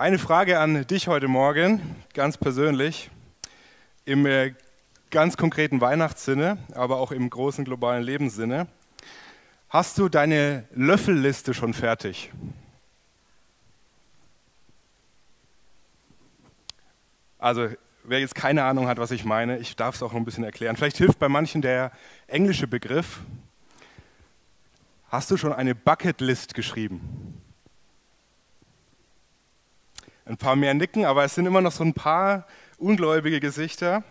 Eine 0.00 0.18
Frage 0.18 0.58
an 0.58 0.86
dich 0.86 1.08
heute 1.08 1.28
Morgen, 1.28 1.94
ganz 2.14 2.38
persönlich, 2.38 3.10
im 4.06 4.24
äh, 4.24 4.54
ganz 5.10 5.36
konkreten 5.36 5.82
Weihnachtssinne, 5.82 6.56
aber 6.74 6.96
auch 6.96 7.12
im 7.12 7.28
großen 7.28 7.66
globalen 7.66 8.02
Lebenssinne. 8.02 8.66
Hast 9.68 9.98
du 9.98 10.08
deine 10.08 10.64
Löffelliste 10.74 11.52
schon 11.52 11.74
fertig? 11.74 12.32
Also, 17.38 17.68
wer 18.02 18.20
jetzt 18.20 18.34
keine 18.34 18.64
Ahnung 18.64 18.88
hat, 18.88 18.96
was 18.96 19.10
ich 19.10 19.26
meine, 19.26 19.58
ich 19.58 19.76
darf 19.76 19.96
es 19.96 20.02
auch 20.02 20.12
noch 20.12 20.18
ein 20.18 20.24
bisschen 20.24 20.44
erklären. 20.44 20.76
Vielleicht 20.76 20.96
hilft 20.96 21.18
bei 21.18 21.28
manchen 21.28 21.60
der 21.60 21.92
englische 22.26 22.66
Begriff. 22.66 23.20
Hast 25.10 25.30
du 25.30 25.36
schon 25.36 25.52
eine 25.52 25.74
Bucketlist 25.74 26.54
geschrieben? 26.54 27.39
Ein 30.30 30.36
paar 30.36 30.54
mehr 30.54 30.74
nicken, 30.74 31.04
aber 31.06 31.24
es 31.24 31.34
sind 31.34 31.46
immer 31.46 31.60
noch 31.60 31.72
so 31.72 31.82
ein 31.82 31.92
paar 31.92 32.46
ungläubige 32.78 33.40
Gesichter. 33.40 34.04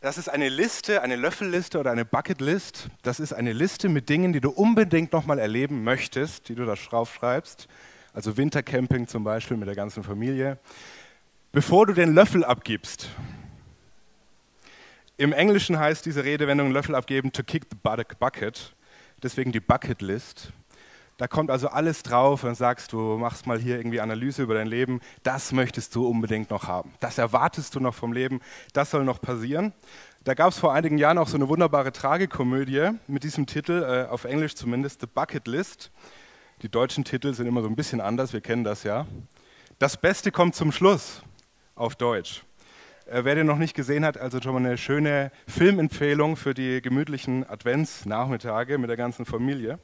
Das 0.00 0.18
ist 0.18 0.28
eine 0.28 0.48
Liste, 0.48 1.02
eine 1.02 1.16
Löffelliste 1.16 1.80
oder 1.80 1.90
eine 1.90 2.04
Bucketlist. 2.04 2.86
Das 3.02 3.18
ist 3.18 3.32
eine 3.32 3.52
Liste 3.52 3.88
mit 3.88 4.08
Dingen, 4.08 4.32
die 4.32 4.40
du 4.40 4.50
unbedingt 4.50 5.12
nochmal 5.12 5.40
erleben 5.40 5.82
möchtest, 5.82 6.48
die 6.48 6.54
du 6.54 6.64
da 6.64 6.74
draufschreibst. 6.76 7.66
Also 8.12 8.36
Wintercamping 8.36 9.08
zum 9.08 9.24
Beispiel 9.24 9.56
mit 9.56 9.66
der 9.66 9.74
ganzen 9.74 10.04
Familie. 10.04 10.58
Bevor 11.50 11.84
du 11.88 11.92
den 11.92 12.14
Löffel 12.14 12.44
abgibst. 12.44 13.08
Im 15.16 15.32
Englischen 15.32 15.76
heißt 15.76 16.06
diese 16.06 16.22
Redewendung 16.22 16.70
Löffel 16.70 16.94
abgeben 16.94 17.32
to 17.32 17.42
kick 17.42 17.64
the 17.68 17.76
bucket. 18.20 18.76
Deswegen 19.24 19.50
die 19.50 19.58
Bucketlist. 19.58 20.52
Da 21.18 21.26
kommt 21.28 21.50
also 21.50 21.68
alles 21.68 22.02
drauf 22.02 22.44
und 22.44 22.54
sagst 22.56 22.92
du, 22.92 23.16
machst 23.16 23.46
mal 23.46 23.58
hier 23.58 23.78
irgendwie 23.78 24.00
Analyse 24.00 24.42
über 24.42 24.54
dein 24.54 24.66
Leben. 24.66 25.00
Das 25.22 25.50
möchtest 25.52 25.94
du 25.94 26.06
unbedingt 26.06 26.50
noch 26.50 26.68
haben. 26.68 26.92
Das 27.00 27.16
erwartest 27.16 27.74
du 27.74 27.80
noch 27.80 27.94
vom 27.94 28.12
Leben. 28.12 28.40
Das 28.74 28.90
soll 28.90 29.04
noch 29.04 29.20
passieren. 29.22 29.72
Da 30.24 30.34
gab 30.34 30.50
es 30.50 30.58
vor 30.58 30.74
einigen 30.74 30.98
Jahren 30.98 31.16
auch 31.16 31.28
so 31.28 31.36
eine 31.36 31.48
wunderbare 31.48 31.92
Tragikomödie 31.92 32.90
mit 33.06 33.24
diesem 33.24 33.46
Titel, 33.46 33.82
äh, 33.82 34.10
auf 34.10 34.24
Englisch 34.24 34.56
zumindest, 34.56 35.00
The 35.00 35.06
Bucket 35.06 35.46
List. 35.46 35.90
Die 36.62 36.68
deutschen 36.68 37.04
Titel 37.04 37.32
sind 37.32 37.46
immer 37.46 37.62
so 37.62 37.68
ein 37.68 37.76
bisschen 37.76 38.00
anders, 38.00 38.32
wir 38.32 38.40
kennen 38.40 38.64
das 38.64 38.82
ja. 38.82 39.06
Das 39.78 39.96
Beste 39.96 40.32
kommt 40.32 40.54
zum 40.54 40.72
Schluss 40.72 41.22
auf 41.76 41.96
Deutsch. 41.96 42.44
Äh, 43.06 43.24
wer 43.24 43.36
den 43.36 43.46
noch 43.46 43.58
nicht 43.58 43.74
gesehen 43.74 44.04
hat, 44.04 44.18
also 44.18 44.40
schon 44.42 44.52
mal 44.52 44.66
eine 44.66 44.76
schöne 44.76 45.30
Filmempfehlung 45.46 46.36
für 46.36 46.52
die 46.52 46.82
gemütlichen 46.82 47.48
Adventsnachmittage 47.48 48.78
mit 48.78 48.90
der 48.90 48.96
ganzen 48.96 49.24
Familie. 49.24 49.78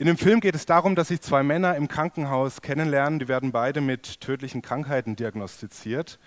In 0.00 0.06
dem 0.06 0.16
Film 0.16 0.40
geht 0.40 0.54
es 0.54 0.64
darum, 0.64 0.94
dass 0.94 1.08
sich 1.08 1.20
zwei 1.20 1.42
Männer 1.42 1.76
im 1.76 1.86
Krankenhaus 1.86 2.62
kennenlernen. 2.62 3.18
Die 3.18 3.28
werden 3.28 3.52
beide 3.52 3.82
mit 3.82 4.22
tödlichen 4.22 4.62
Krankheiten 4.62 5.14
diagnostiziert 5.14 6.18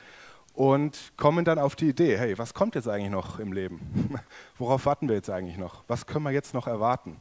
und 0.54 1.14
kommen 1.18 1.44
dann 1.44 1.58
auf 1.58 1.76
die 1.76 1.90
Idee, 1.90 2.20
hey, 2.20 2.38
was 2.38 2.54
kommt 2.54 2.76
jetzt 2.76 2.88
eigentlich 2.88 3.10
noch 3.10 3.40
im 3.40 3.52
Leben? 3.52 4.14
Worauf 4.60 4.86
warten 4.86 5.08
wir 5.10 5.16
jetzt 5.16 5.32
eigentlich 5.32 5.58
noch? 5.58 5.84
Was 5.88 6.06
können 6.06 6.24
wir 6.24 6.30
jetzt 6.30 6.54
noch 6.54 6.68
erwarten? 6.68 7.20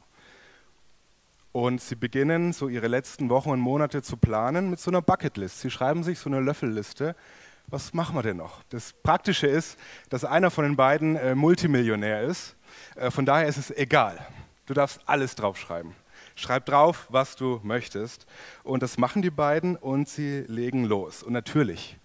Und 1.53 1.81
sie 1.81 1.95
beginnen 1.95 2.53
so 2.53 2.67
ihre 2.67 2.87
letzten 2.87 3.29
Wochen 3.29 3.49
und 3.49 3.59
Monate 3.59 4.03
zu 4.03 4.15
planen 4.15 4.69
mit 4.69 4.79
so 4.79 4.91
einer 4.91 5.01
Bucketlist. 5.01 5.59
Sie 5.59 5.71
schreiben 5.71 6.03
sich 6.03 6.19
so 6.19 6.29
eine 6.29 6.39
Löffelliste. 6.39 7.15
Was 7.65 7.95
machen 7.95 8.15
wir 8.15 8.21
denn 8.21 8.37
noch? 8.37 8.61
Das 8.69 8.93
Praktische 8.93 9.47
ist, 9.47 9.75
dass 10.09 10.23
einer 10.23 10.51
von 10.51 10.65
den 10.65 10.75
beiden 10.75 11.15
äh, 11.15 11.33
Multimillionär 11.33 12.21
ist. 12.21 12.55
Äh, 12.95 13.09
von 13.09 13.25
daher 13.25 13.47
ist 13.47 13.57
es 13.57 13.71
egal. 13.71 14.19
Du 14.67 14.75
darfst 14.75 15.01
alles 15.07 15.33
draufschreiben. 15.33 15.95
Schreib 16.35 16.65
drauf, 16.65 17.07
was 17.09 17.35
du 17.35 17.59
möchtest. 17.63 18.25
Und 18.63 18.83
das 18.83 18.97
machen 18.97 19.21
die 19.21 19.29
beiden 19.29 19.75
und 19.75 20.09
sie 20.09 20.41
legen 20.47 20.85
los. 20.85 21.23
Und 21.23 21.33
natürlich 21.33 21.97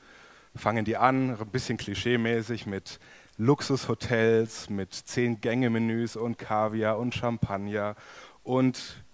fangen 0.55 0.85
die 0.85 0.97
an, 0.97 1.39
ein 1.39 1.47
bisschen 1.49 1.79
klischeemäßig 1.79 2.67
mit 2.67 2.99
Luxushotels, 3.39 4.69
mit 4.69 4.93
zehn 4.93 5.41
Gänge-Menüs 5.41 6.17
und 6.17 6.39
Kaviar 6.39 6.99
und 6.99 7.15
Champagner 7.15 7.95
und 8.43 9.05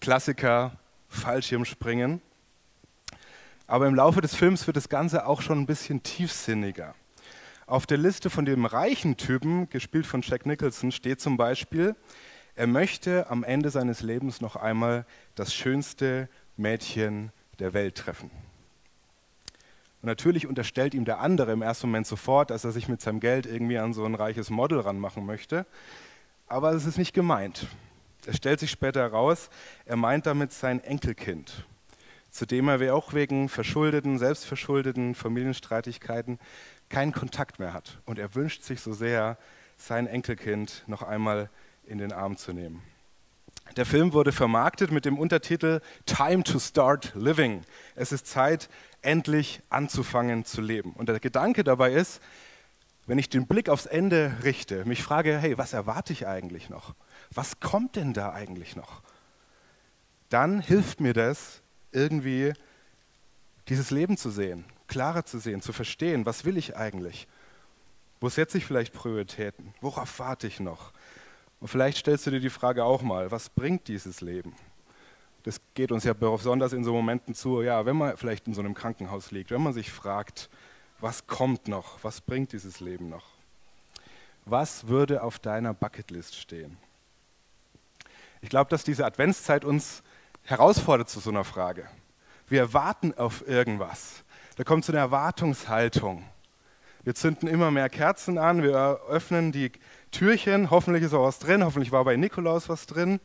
Klassiker, 0.00 0.72
Fallschirmspringen. 1.08 2.20
Aber 3.66 3.86
im 3.86 3.94
Laufe 3.94 4.20
des 4.20 4.34
Films 4.34 4.66
wird 4.66 4.76
das 4.76 4.88
Ganze 4.88 5.26
auch 5.26 5.40
schon 5.40 5.60
ein 5.60 5.66
bisschen 5.66 6.02
tiefsinniger. 6.02 6.94
Auf 7.66 7.86
der 7.86 7.96
Liste 7.96 8.28
von 8.28 8.44
dem 8.44 8.66
reichen 8.66 9.16
Typen, 9.16 9.70
gespielt 9.70 10.06
von 10.06 10.20
Jack 10.20 10.44
Nicholson, 10.44 10.92
steht 10.92 11.20
zum 11.20 11.38
Beispiel, 11.38 11.96
er 12.56 12.66
möchte 12.66 13.30
am 13.30 13.42
Ende 13.42 13.70
seines 13.70 14.00
Lebens 14.00 14.40
noch 14.40 14.56
einmal 14.56 15.06
das 15.34 15.54
schönste 15.54 16.28
Mädchen 16.56 17.32
der 17.58 17.74
Welt 17.74 17.96
treffen. 17.96 18.30
Und 20.02 20.08
natürlich 20.08 20.46
unterstellt 20.46 20.94
ihm 20.94 21.04
der 21.04 21.20
andere 21.20 21.52
im 21.52 21.62
ersten 21.62 21.88
Moment 21.88 22.06
sofort, 22.06 22.50
dass 22.50 22.64
er 22.64 22.72
sich 22.72 22.88
mit 22.88 23.00
seinem 23.00 23.20
Geld 23.20 23.46
irgendwie 23.46 23.78
an 23.78 23.92
so 23.94 24.04
ein 24.04 24.14
reiches 24.14 24.50
Model 24.50 24.80
ranmachen 24.80 25.24
möchte. 25.24 25.66
Aber 26.46 26.72
es 26.72 26.84
ist 26.84 26.98
nicht 26.98 27.14
gemeint. 27.14 27.66
Es 28.26 28.36
stellt 28.36 28.60
sich 28.60 28.70
später 28.70 29.00
heraus, 29.00 29.50
er 29.86 29.96
meint 29.96 30.26
damit 30.26 30.52
sein 30.52 30.82
Enkelkind, 30.82 31.66
zu 32.30 32.46
dem 32.46 32.68
er 32.68 32.94
auch 32.94 33.14
wegen 33.14 33.48
verschuldeten, 33.48 34.18
selbstverschuldeten 34.18 35.14
Familienstreitigkeiten 35.14 36.38
keinen 36.88 37.12
Kontakt 37.12 37.58
mehr 37.58 37.72
hat. 37.72 37.98
Und 38.04 38.18
er 38.18 38.34
wünscht 38.34 38.62
sich 38.62 38.80
so 38.80 38.92
sehr, 38.92 39.38
sein 39.76 40.06
Enkelkind 40.06 40.84
noch 40.86 41.02
einmal 41.02 41.46
zu 41.46 41.63
in 41.86 41.98
den 41.98 42.12
Arm 42.12 42.36
zu 42.36 42.52
nehmen. 42.52 42.82
Der 43.76 43.86
Film 43.86 44.12
wurde 44.12 44.32
vermarktet 44.32 44.92
mit 44.92 45.04
dem 45.04 45.18
Untertitel 45.18 45.80
Time 46.06 46.44
to 46.44 46.58
Start 46.58 47.12
Living. 47.14 47.62
Es 47.96 48.12
ist 48.12 48.26
Zeit, 48.26 48.68
endlich 49.02 49.60
anzufangen 49.68 50.44
zu 50.44 50.60
leben. 50.60 50.92
Und 50.92 51.08
der 51.08 51.18
Gedanke 51.18 51.64
dabei 51.64 51.92
ist, 51.92 52.20
wenn 53.06 53.18
ich 53.18 53.28
den 53.28 53.46
Blick 53.46 53.68
aufs 53.68 53.86
Ende 53.86 54.36
richte, 54.44 54.84
mich 54.84 55.02
frage, 55.02 55.36
hey, 55.38 55.58
was 55.58 55.72
erwarte 55.72 56.12
ich 56.12 56.26
eigentlich 56.26 56.70
noch? 56.70 56.94
Was 57.32 57.60
kommt 57.60 57.96
denn 57.96 58.12
da 58.14 58.32
eigentlich 58.32 58.76
noch? 58.76 59.02
Dann 60.30 60.60
hilft 60.60 61.00
mir 61.00 61.12
das 61.12 61.60
irgendwie, 61.92 62.54
dieses 63.68 63.90
Leben 63.90 64.16
zu 64.16 64.30
sehen, 64.30 64.64
klarer 64.88 65.24
zu 65.24 65.38
sehen, 65.38 65.60
zu 65.60 65.72
verstehen, 65.72 66.26
was 66.26 66.44
will 66.44 66.56
ich 66.56 66.76
eigentlich? 66.76 67.26
Wo 68.20 68.28
setze 68.28 68.56
ich 68.56 68.64
vielleicht 68.64 68.94
Prioritäten? 68.94 69.74
Worauf 69.80 70.18
warte 70.18 70.46
ich 70.46 70.60
noch? 70.60 70.92
Und 71.64 71.68
vielleicht 71.68 71.96
stellst 71.96 72.26
du 72.26 72.30
dir 72.30 72.40
die 72.40 72.50
Frage 72.50 72.84
auch 72.84 73.00
mal, 73.00 73.30
was 73.30 73.48
bringt 73.48 73.88
dieses 73.88 74.20
Leben? 74.20 74.54
Das 75.44 75.62
geht 75.72 75.92
uns 75.92 76.04
ja 76.04 76.12
besonders 76.12 76.74
in 76.74 76.84
so 76.84 76.92
Momenten 76.92 77.34
zu, 77.34 77.62
ja, 77.62 77.86
wenn 77.86 77.96
man 77.96 78.18
vielleicht 78.18 78.46
in 78.46 78.52
so 78.52 78.60
einem 78.60 78.74
Krankenhaus 78.74 79.30
liegt, 79.30 79.50
wenn 79.50 79.62
man 79.62 79.72
sich 79.72 79.90
fragt, 79.90 80.50
was 81.00 81.26
kommt 81.26 81.66
noch, 81.66 82.04
was 82.04 82.20
bringt 82.20 82.52
dieses 82.52 82.80
Leben 82.80 83.08
noch? 83.08 83.24
Was 84.44 84.88
würde 84.88 85.22
auf 85.22 85.38
deiner 85.38 85.72
Bucketlist 85.72 86.36
stehen? 86.36 86.76
Ich 88.42 88.50
glaube, 88.50 88.68
dass 88.68 88.84
diese 88.84 89.06
Adventszeit 89.06 89.64
uns 89.64 90.02
herausfordert 90.42 91.08
zu 91.08 91.18
so 91.18 91.30
einer 91.30 91.44
Frage. 91.44 91.88
Wir 92.46 92.74
warten 92.74 93.14
auf 93.14 93.48
irgendwas. 93.48 94.22
Da 94.56 94.64
kommt 94.64 94.84
so 94.84 94.92
eine 94.92 95.00
Erwartungshaltung. 95.00 96.24
Wir 97.04 97.14
zünden 97.14 97.48
immer 97.48 97.70
mehr 97.70 97.88
Kerzen 97.88 98.36
an, 98.36 98.62
wir 98.62 99.00
öffnen 99.08 99.50
die 99.50 99.72
Türchen, 100.14 100.70
hoffentlich 100.70 101.02
ist 101.02 101.12
auch 101.12 101.24
was 101.24 101.40
drin, 101.40 101.64
hoffentlich 101.64 101.90
war 101.90 102.04
bei 102.04 102.14
Nikolaus 102.14 102.68
was 102.68 102.86
drin. 102.86 103.18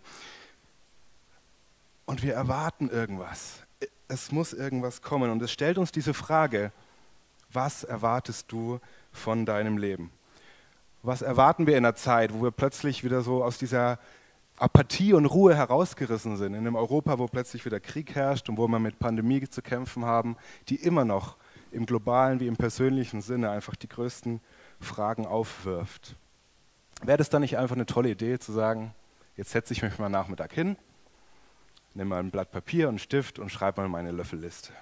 Und 2.05 2.23
wir 2.23 2.33
erwarten 2.33 2.89
irgendwas. 2.89 3.59
Es 4.07 4.31
muss 4.31 4.53
irgendwas 4.53 5.03
kommen. 5.03 5.29
Und 5.29 5.39
es 5.43 5.51
stellt 5.51 5.77
uns 5.77 5.91
diese 5.91 6.15
Frage, 6.15 6.71
was 7.53 7.83
erwartest 7.83 8.51
du 8.51 8.79
von 9.11 9.45
deinem 9.45 9.77
Leben? 9.77 10.09
Was 11.03 11.21
erwarten 11.21 11.67
wir 11.67 11.77
in 11.77 11.85
einer 11.85 11.95
Zeit, 11.95 12.33
wo 12.33 12.41
wir 12.41 12.49
plötzlich 12.49 13.03
wieder 13.03 13.21
so 13.21 13.43
aus 13.43 13.59
dieser 13.59 13.99
Apathie 14.57 15.13
und 15.13 15.27
Ruhe 15.27 15.55
herausgerissen 15.55 16.37
sind, 16.37 16.55
in 16.55 16.61
einem 16.61 16.75
Europa, 16.75 17.19
wo 17.19 17.27
plötzlich 17.27 17.65
wieder 17.65 17.79
Krieg 17.79 18.15
herrscht 18.15 18.49
und 18.49 18.57
wo 18.57 18.67
wir 18.67 18.79
mit 18.79 18.97
Pandemie 18.97 19.47
zu 19.47 19.61
kämpfen 19.61 20.05
haben, 20.05 20.37
die 20.69 20.75
immer 20.75 21.05
noch 21.05 21.37
im 21.71 21.85
globalen 21.85 22.39
wie 22.39 22.47
im 22.47 22.57
persönlichen 22.57 23.21
Sinne 23.21 23.51
einfach 23.51 23.75
die 23.75 23.87
größten 23.87 24.41
Fragen 24.79 25.27
aufwirft. 25.27 26.15
Wäre 27.01 27.17
das 27.17 27.29
dann 27.29 27.41
nicht 27.41 27.57
einfach 27.57 27.75
eine 27.75 27.85
tolle 27.85 28.09
Idee 28.09 28.39
zu 28.39 28.51
sagen, 28.51 28.93
jetzt 29.37 29.51
setze 29.51 29.73
ich 29.73 29.81
mich 29.81 29.97
mal 29.99 30.09
Nachmittag 30.09 30.53
hin, 30.53 30.77
nehme 31.93 32.09
mal 32.09 32.19
ein 32.19 32.31
Blatt 32.31 32.51
Papier 32.51 32.89
und 32.89 32.99
Stift 32.99 33.39
und 33.39 33.49
schreibe 33.49 33.81
mal 33.81 33.87
meine 33.87 34.11
Löffelliste. 34.11 34.73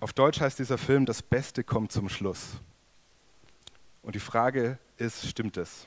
Auf 0.00 0.12
Deutsch 0.12 0.40
heißt 0.40 0.58
dieser 0.58 0.78
Film, 0.78 1.06
das 1.06 1.22
Beste 1.22 1.62
kommt 1.62 1.92
zum 1.92 2.08
Schluss. 2.08 2.60
Und 4.02 4.14
die 4.14 4.20
Frage 4.20 4.78
ist, 4.96 5.28
stimmt 5.28 5.56
es? 5.56 5.86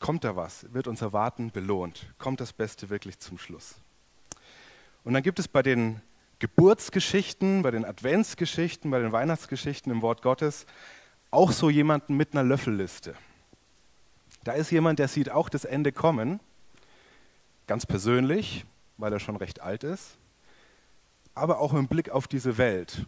Kommt 0.00 0.24
da 0.24 0.34
was? 0.34 0.72
Wird 0.72 0.88
unser 0.88 1.12
Warten 1.12 1.50
belohnt? 1.50 2.12
Kommt 2.18 2.40
das 2.40 2.52
Beste 2.52 2.90
wirklich 2.90 3.18
zum 3.20 3.38
Schluss? 3.38 3.76
Und 5.04 5.14
dann 5.14 5.22
gibt 5.22 5.38
es 5.38 5.46
bei 5.46 5.62
den 5.62 6.00
Geburtsgeschichten, 6.40 7.62
bei 7.62 7.70
den 7.70 7.84
Adventsgeschichten, 7.84 8.90
bei 8.90 8.98
den 8.98 9.12
Weihnachtsgeschichten 9.12 9.92
im 9.92 10.02
Wort 10.02 10.22
Gottes 10.22 10.66
auch 11.34 11.52
so 11.52 11.68
jemanden 11.68 12.16
mit 12.16 12.32
einer 12.32 12.44
Löffelliste. 12.44 13.14
Da 14.44 14.52
ist 14.52 14.70
jemand, 14.70 14.98
der 14.98 15.08
sieht 15.08 15.30
auch 15.30 15.48
das 15.48 15.64
Ende 15.64 15.92
kommen, 15.92 16.40
ganz 17.66 17.86
persönlich, 17.86 18.64
weil 18.98 19.12
er 19.12 19.20
schon 19.20 19.36
recht 19.36 19.60
alt 19.60 19.84
ist, 19.84 20.16
aber 21.34 21.58
auch 21.58 21.74
im 21.74 21.88
Blick 21.88 22.10
auf 22.10 22.28
diese 22.28 22.56
Welt, 22.58 23.06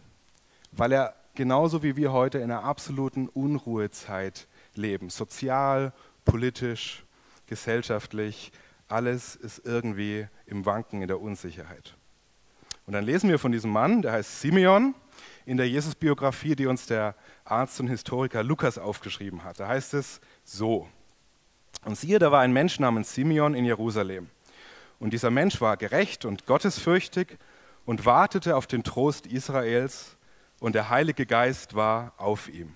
weil 0.71 0.91
er 0.91 1.15
genauso 1.35 1.83
wie 1.83 1.95
wir 1.95 2.11
heute 2.11 2.39
in 2.39 2.45
einer 2.45 2.63
absoluten 2.63 3.29
Unruhezeit 3.29 4.47
leben. 4.75 5.09
Sozial, 5.09 5.93
politisch, 6.25 7.05
gesellschaftlich, 7.45 8.51
alles 8.89 9.35
ist 9.35 9.65
irgendwie 9.65 10.27
im 10.45 10.65
Wanken, 10.65 11.01
in 11.01 11.07
der 11.07 11.21
Unsicherheit. 11.21 11.95
Und 12.85 12.93
dann 12.93 13.05
lesen 13.05 13.29
wir 13.29 13.39
von 13.39 13.51
diesem 13.51 13.71
Mann, 13.71 14.01
der 14.01 14.13
heißt 14.13 14.41
Simeon, 14.41 14.95
in 15.47 15.55
der 15.55 15.69
Jesus-Biografie, 15.69 16.57
die 16.57 16.67
uns 16.67 16.87
der 16.87 17.15
Arzt 17.45 17.79
und 17.79 17.87
Historiker 17.87 18.43
Lukas 18.43 18.77
aufgeschrieben 18.77 19.45
hat. 19.45 19.61
Da 19.61 19.69
heißt 19.69 19.93
es 19.93 20.19
so. 20.43 20.89
Und 21.85 21.97
siehe, 21.97 22.19
da 22.19 22.33
war 22.33 22.41
ein 22.41 22.51
Mensch 22.51 22.79
namens 22.81 23.15
Simeon 23.15 23.55
in 23.55 23.63
Jerusalem. 23.63 24.29
Und 24.99 25.13
dieser 25.13 25.31
Mensch 25.31 25.61
war 25.61 25.77
gerecht 25.77 26.25
und 26.25 26.45
gottesfürchtig 26.45 27.37
und 27.85 28.05
wartete 28.05 28.57
auf 28.57 28.67
den 28.67 28.83
Trost 28.83 29.25
Israels, 29.25 30.17
und 30.59 30.73
der 30.73 30.89
Heilige 30.89 31.27
Geist 31.27 31.75
war 31.75 32.13
auf 32.17 32.49
ihm. 32.49 32.73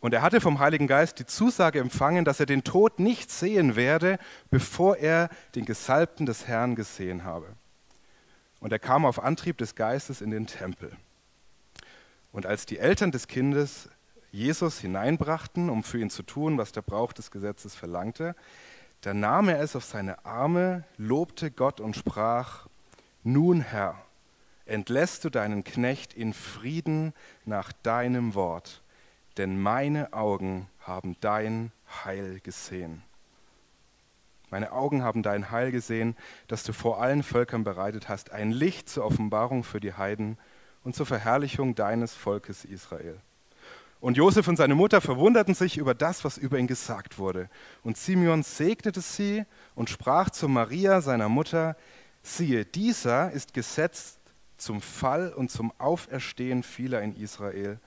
Und 0.00 0.14
er 0.14 0.22
hatte 0.22 0.40
vom 0.40 0.60
Heiligen 0.60 0.86
Geist 0.86 1.18
die 1.18 1.26
Zusage 1.26 1.80
empfangen, 1.80 2.24
dass 2.24 2.40
er 2.40 2.46
den 2.46 2.64
Tod 2.64 3.00
nicht 3.00 3.30
sehen 3.30 3.76
werde, 3.76 4.18
bevor 4.48 4.96
er 4.96 5.28
den 5.56 5.64
Gesalbten 5.64 6.24
des 6.24 6.46
Herrn 6.46 6.74
gesehen 6.76 7.24
habe. 7.24 7.48
Und 8.62 8.72
er 8.72 8.78
kam 8.78 9.04
auf 9.04 9.22
Antrieb 9.22 9.58
des 9.58 9.74
Geistes 9.74 10.22
in 10.22 10.30
den 10.30 10.46
Tempel. 10.46 10.90
Und 12.32 12.46
als 12.46 12.64
die 12.64 12.78
Eltern 12.78 13.10
des 13.10 13.28
Kindes 13.28 13.90
Jesus 14.30 14.78
hineinbrachten, 14.78 15.68
um 15.68 15.82
für 15.82 15.98
ihn 15.98 16.08
zu 16.08 16.22
tun, 16.22 16.56
was 16.56 16.72
der 16.72 16.80
Brauch 16.80 17.12
des 17.12 17.30
Gesetzes 17.30 17.74
verlangte, 17.74 18.34
da 19.02 19.12
nahm 19.12 19.50
er 19.50 19.60
es 19.60 19.76
auf 19.76 19.84
seine 19.84 20.24
Arme, 20.24 20.84
lobte 20.96 21.50
Gott 21.50 21.80
und 21.80 21.94
sprach, 21.94 22.68
Nun 23.22 23.60
Herr, 23.60 24.00
entlässt 24.64 25.24
du 25.24 25.28
deinen 25.28 25.64
Knecht 25.64 26.14
in 26.14 26.32
Frieden 26.32 27.12
nach 27.44 27.72
deinem 27.82 28.34
Wort 28.34 28.82
denn 29.36 29.60
meine 29.60 30.12
Augen 30.12 30.68
haben 30.80 31.16
dein 31.20 31.72
Heil 32.04 32.40
gesehen. 32.40 33.02
Meine 34.52 34.72
Augen 34.72 35.02
haben 35.02 35.22
dein 35.22 35.50
Heil 35.50 35.72
gesehen, 35.72 36.14
das 36.46 36.62
du 36.62 36.74
vor 36.74 37.00
allen 37.00 37.22
Völkern 37.22 37.64
bereitet 37.64 38.10
hast, 38.10 38.32
ein 38.32 38.50
Licht 38.50 38.86
zur 38.86 39.06
Offenbarung 39.06 39.64
für 39.64 39.80
die 39.80 39.94
Heiden 39.94 40.36
und 40.84 40.94
zur 40.94 41.06
Verherrlichung 41.06 41.74
deines 41.74 42.12
Volkes 42.12 42.66
Israel. 42.66 43.18
Und 43.98 44.18
Josef 44.18 44.46
und 44.48 44.56
seine 44.56 44.74
Mutter 44.74 45.00
verwunderten 45.00 45.54
sich 45.54 45.78
über 45.78 45.94
das, 45.94 46.22
was 46.22 46.36
über 46.36 46.58
ihn 46.58 46.66
gesagt 46.66 47.18
wurde. 47.18 47.48
Und 47.82 47.96
Simeon 47.96 48.42
segnete 48.42 49.00
sie 49.00 49.46
und 49.74 49.88
sprach 49.88 50.28
zu 50.28 50.48
Maria, 50.48 51.00
seiner 51.00 51.30
Mutter, 51.30 51.74
siehe, 52.22 52.66
dieser 52.66 53.30
ist 53.30 53.54
gesetzt 53.54 54.18
zum 54.58 54.82
Fall 54.82 55.32
und 55.32 55.50
zum 55.50 55.72
Auferstehen 55.78 56.62
vieler 56.62 57.00
in 57.00 57.16
Israel 57.16 57.80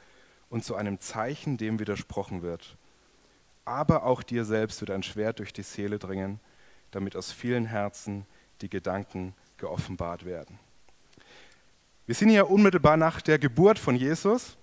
und 0.50 0.66
zu 0.66 0.74
einem 0.74 1.00
Zeichen, 1.00 1.58
dem 1.58 1.78
widersprochen 1.78 2.42
wird. 2.42 2.76
Aber 3.66 4.04
auch 4.04 4.24
dir 4.24 4.46
selbst 4.46 4.82
wird 4.82 4.90
ein 4.90 5.04
Schwert 5.04 5.38
durch 5.38 5.54
die 5.54 5.62
Seele 5.62 6.00
dringen, 6.00 6.40
damit 6.96 7.18
aus 7.18 7.32
vielen 7.32 7.66
Herzen 7.66 8.26
die 8.62 8.70
Gedanken 8.70 9.36
geoffenbart 9.58 10.26
werden. 10.26 10.58
Wir 12.06 12.16
sind 12.16 12.30
hier 12.30 12.50
unmittelbar 12.50 12.96
nach 12.96 13.20
der 13.20 13.38
Geburt 13.38 13.78
von 13.78 13.98
Jesus 13.98 14.58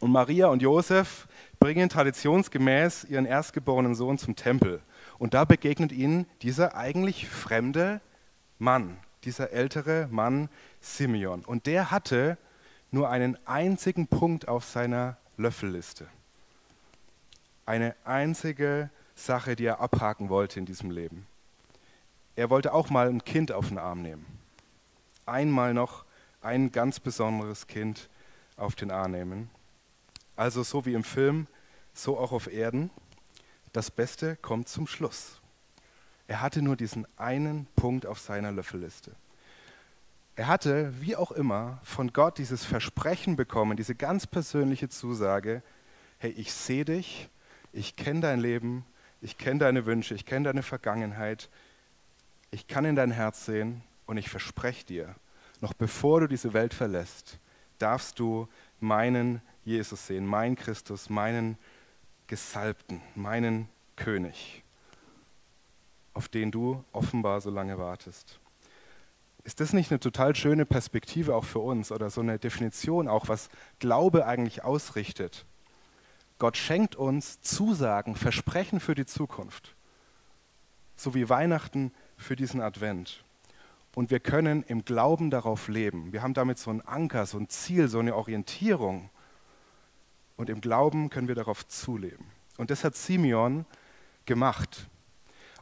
und 0.00 0.12
Maria 0.12 0.48
und 0.48 0.60
Josef 0.60 1.26
bringen 1.58 1.88
traditionsgemäß 1.88 3.04
ihren 3.04 3.24
erstgeborenen 3.24 3.94
Sohn 3.94 4.18
zum 4.18 4.36
Tempel. 4.36 4.82
Und 5.18 5.32
da 5.32 5.46
begegnet 5.46 5.92
ihnen 5.92 6.26
dieser 6.42 6.76
eigentlich 6.76 7.26
fremde 7.26 8.02
Mann, 8.58 8.98
dieser 9.24 9.52
ältere 9.52 10.08
Mann 10.10 10.50
Simeon. 10.80 11.42
Und 11.42 11.64
der 11.64 11.90
hatte 11.90 12.36
nur 12.90 13.08
einen 13.08 13.38
einzigen 13.46 14.08
Punkt 14.08 14.46
auf 14.46 14.66
seiner 14.66 15.16
Löffelliste. 15.38 16.06
Eine 17.64 17.96
einzige 18.04 18.90
Sache, 19.14 19.56
die 19.56 19.64
er 19.64 19.80
abhaken 19.80 20.28
wollte 20.28 20.60
in 20.60 20.66
diesem 20.66 20.90
Leben. 20.90 21.26
Er 22.36 22.50
wollte 22.50 22.72
auch 22.74 22.90
mal 22.90 23.08
ein 23.08 23.24
Kind 23.24 23.50
auf 23.50 23.68
den 23.68 23.78
Arm 23.78 24.02
nehmen. 24.02 24.26
Einmal 25.24 25.74
noch 25.74 26.04
ein 26.42 26.70
ganz 26.70 27.00
besonderes 27.00 27.66
Kind 27.66 28.08
auf 28.56 28.74
den 28.74 28.90
Arm 28.90 29.10
nehmen. 29.12 29.50
Also 30.36 30.62
so 30.62 30.84
wie 30.84 30.92
im 30.92 31.02
Film, 31.02 31.46
so 31.94 32.18
auch 32.18 32.32
auf 32.32 32.52
Erden. 32.52 32.90
Das 33.72 33.90
Beste 33.90 34.36
kommt 34.36 34.68
zum 34.68 34.86
Schluss. 34.86 35.40
Er 36.28 36.42
hatte 36.42 36.60
nur 36.60 36.76
diesen 36.76 37.06
einen 37.16 37.66
Punkt 37.74 38.04
auf 38.04 38.18
seiner 38.18 38.52
Löffelliste. 38.52 39.12
Er 40.34 40.48
hatte, 40.48 40.92
wie 41.00 41.16
auch 41.16 41.32
immer, 41.32 41.80
von 41.82 42.12
Gott 42.12 42.36
dieses 42.36 42.64
Versprechen 42.64 43.36
bekommen, 43.36 43.78
diese 43.78 43.94
ganz 43.94 44.26
persönliche 44.26 44.90
Zusage, 44.90 45.62
hey, 46.18 46.32
ich 46.32 46.52
sehe 46.52 46.84
dich, 46.84 47.30
ich 47.72 47.96
kenne 47.96 48.20
dein 48.20 48.40
Leben, 48.40 48.84
ich 49.22 49.38
kenne 49.38 49.60
deine 49.60 49.86
Wünsche, 49.86 50.14
ich 50.14 50.26
kenne 50.26 50.44
deine 50.44 50.62
Vergangenheit, 50.62 51.48
ich 52.50 52.66
kann 52.66 52.84
in 52.84 52.96
dein 52.96 53.10
Herz 53.10 53.46
sehen 53.46 53.82
und 54.06 54.16
ich 54.16 54.28
verspreche 54.28 54.86
dir, 54.86 55.14
noch 55.60 55.74
bevor 55.74 56.20
du 56.20 56.26
diese 56.26 56.52
Welt 56.52 56.74
verlässt, 56.74 57.38
darfst 57.78 58.18
du 58.18 58.48
meinen 58.80 59.42
Jesus 59.64 60.06
sehen, 60.06 60.26
meinen 60.26 60.56
Christus, 60.56 61.10
meinen 61.10 61.58
Gesalbten, 62.26 63.00
meinen 63.14 63.68
König, 63.96 64.62
auf 66.14 66.28
den 66.28 66.50
du 66.50 66.84
offenbar 66.92 67.40
so 67.40 67.50
lange 67.50 67.78
wartest. 67.78 68.38
Ist 69.44 69.60
das 69.60 69.72
nicht 69.72 69.90
eine 69.90 70.00
total 70.00 70.34
schöne 70.34 70.66
Perspektive 70.66 71.34
auch 71.34 71.44
für 71.44 71.60
uns 71.60 71.92
oder 71.92 72.10
so 72.10 72.20
eine 72.20 72.38
Definition 72.38 73.06
auch, 73.06 73.28
was 73.28 73.48
Glaube 73.78 74.26
eigentlich 74.26 74.64
ausrichtet? 74.64 75.46
Gott 76.38 76.56
schenkt 76.56 76.96
uns 76.96 77.40
Zusagen, 77.40 78.14
Versprechen 78.14 78.80
für 78.80 78.94
die 78.94 79.06
Zukunft, 79.06 79.74
so 80.96 81.14
wie 81.14 81.28
Weihnachten 81.28 81.92
für 82.16 82.36
diesen 82.36 82.60
Advent. 82.60 83.22
Und 83.94 84.10
wir 84.10 84.20
können 84.20 84.62
im 84.64 84.84
Glauben 84.84 85.30
darauf 85.30 85.68
leben. 85.68 86.12
Wir 86.12 86.22
haben 86.22 86.34
damit 86.34 86.58
so 86.58 86.70
einen 86.70 86.82
Anker, 86.82 87.24
so 87.24 87.38
ein 87.38 87.48
Ziel, 87.48 87.88
so 87.88 87.98
eine 87.98 88.14
Orientierung. 88.14 89.08
Und 90.36 90.50
im 90.50 90.60
Glauben 90.60 91.08
können 91.08 91.28
wir 91.28 91.34
darauf 91.34 91.66
zuleben. 91.66 92.26
Und 92.58 92.70
das 92.70 92.84
hat 92.84 92.94
Simeon 92.94 93.64
gemacht. 94.26 94.86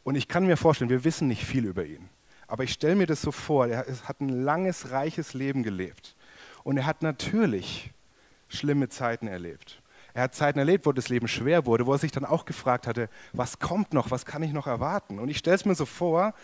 Und 0.02 0.16
ich 0.16 0.26
kann 0.26 0.46
mir 0.46 0.56
vorstellen, 0.56 0.90
wir 0.90 1.04
wissen 1.04 1.28
nicht 1.28 1.44
viel 1.44 1.64
über 1.64 1.84
ihn. 1.84 2.08
Aber 2.46 2.64
ich 2.64 2.72
stelle 2.72 2.96
mir 2.96 3.06
das 3.06 3.22
so 3.22 3.32
vor, 3.32 3.68
er 3.68 3.86
hat 4.04 4.20
ein 4.20 4.28
langes, 4.28 4.90
reiches 4.90 5.32
Leben 5.32 5.62
gelebt. 5.62 6.16
Und 6.62 6.76
er 6.76 6.86
hat 6.86 7.02
natürlich 7.02 7.92
schlimme 8.48 8.88
Zeiten 8.88 9.26
erlebt. 9.26 9.80
Er 10.14 10.22
hat 10.22 10.34
Zeiten 10.34 10.60
erlebt, 10.60 10.86
wo 10.86 10.92
das 10.92 11.08
Leben 11.08 11.26
schwer 11.26 11.66
wurde, 11.66 11.86
wo 11.86 11.92
er 11.92 11.98
sich 11.98 12.12
dann 12.12 12.24
auch 12.24 12.44
gefragt 12.44 12.86
hatte, 12.86 13.10
was 13.32 13.58
kommt 13.58 13.92
noch, 13.92 14.12
was 14.12 14.24
kann 14.24 14.44
ich 14.44 14.52
noch 14.52 14.68
erwarten? 14.68 15.18
Und 15.18 15.28
ich 15.28 15.38
stelle 15.38 15.56
es 15.56 15.64
mir 15.64 15.74
so 15.74 15.86
vor, 15.86 16.34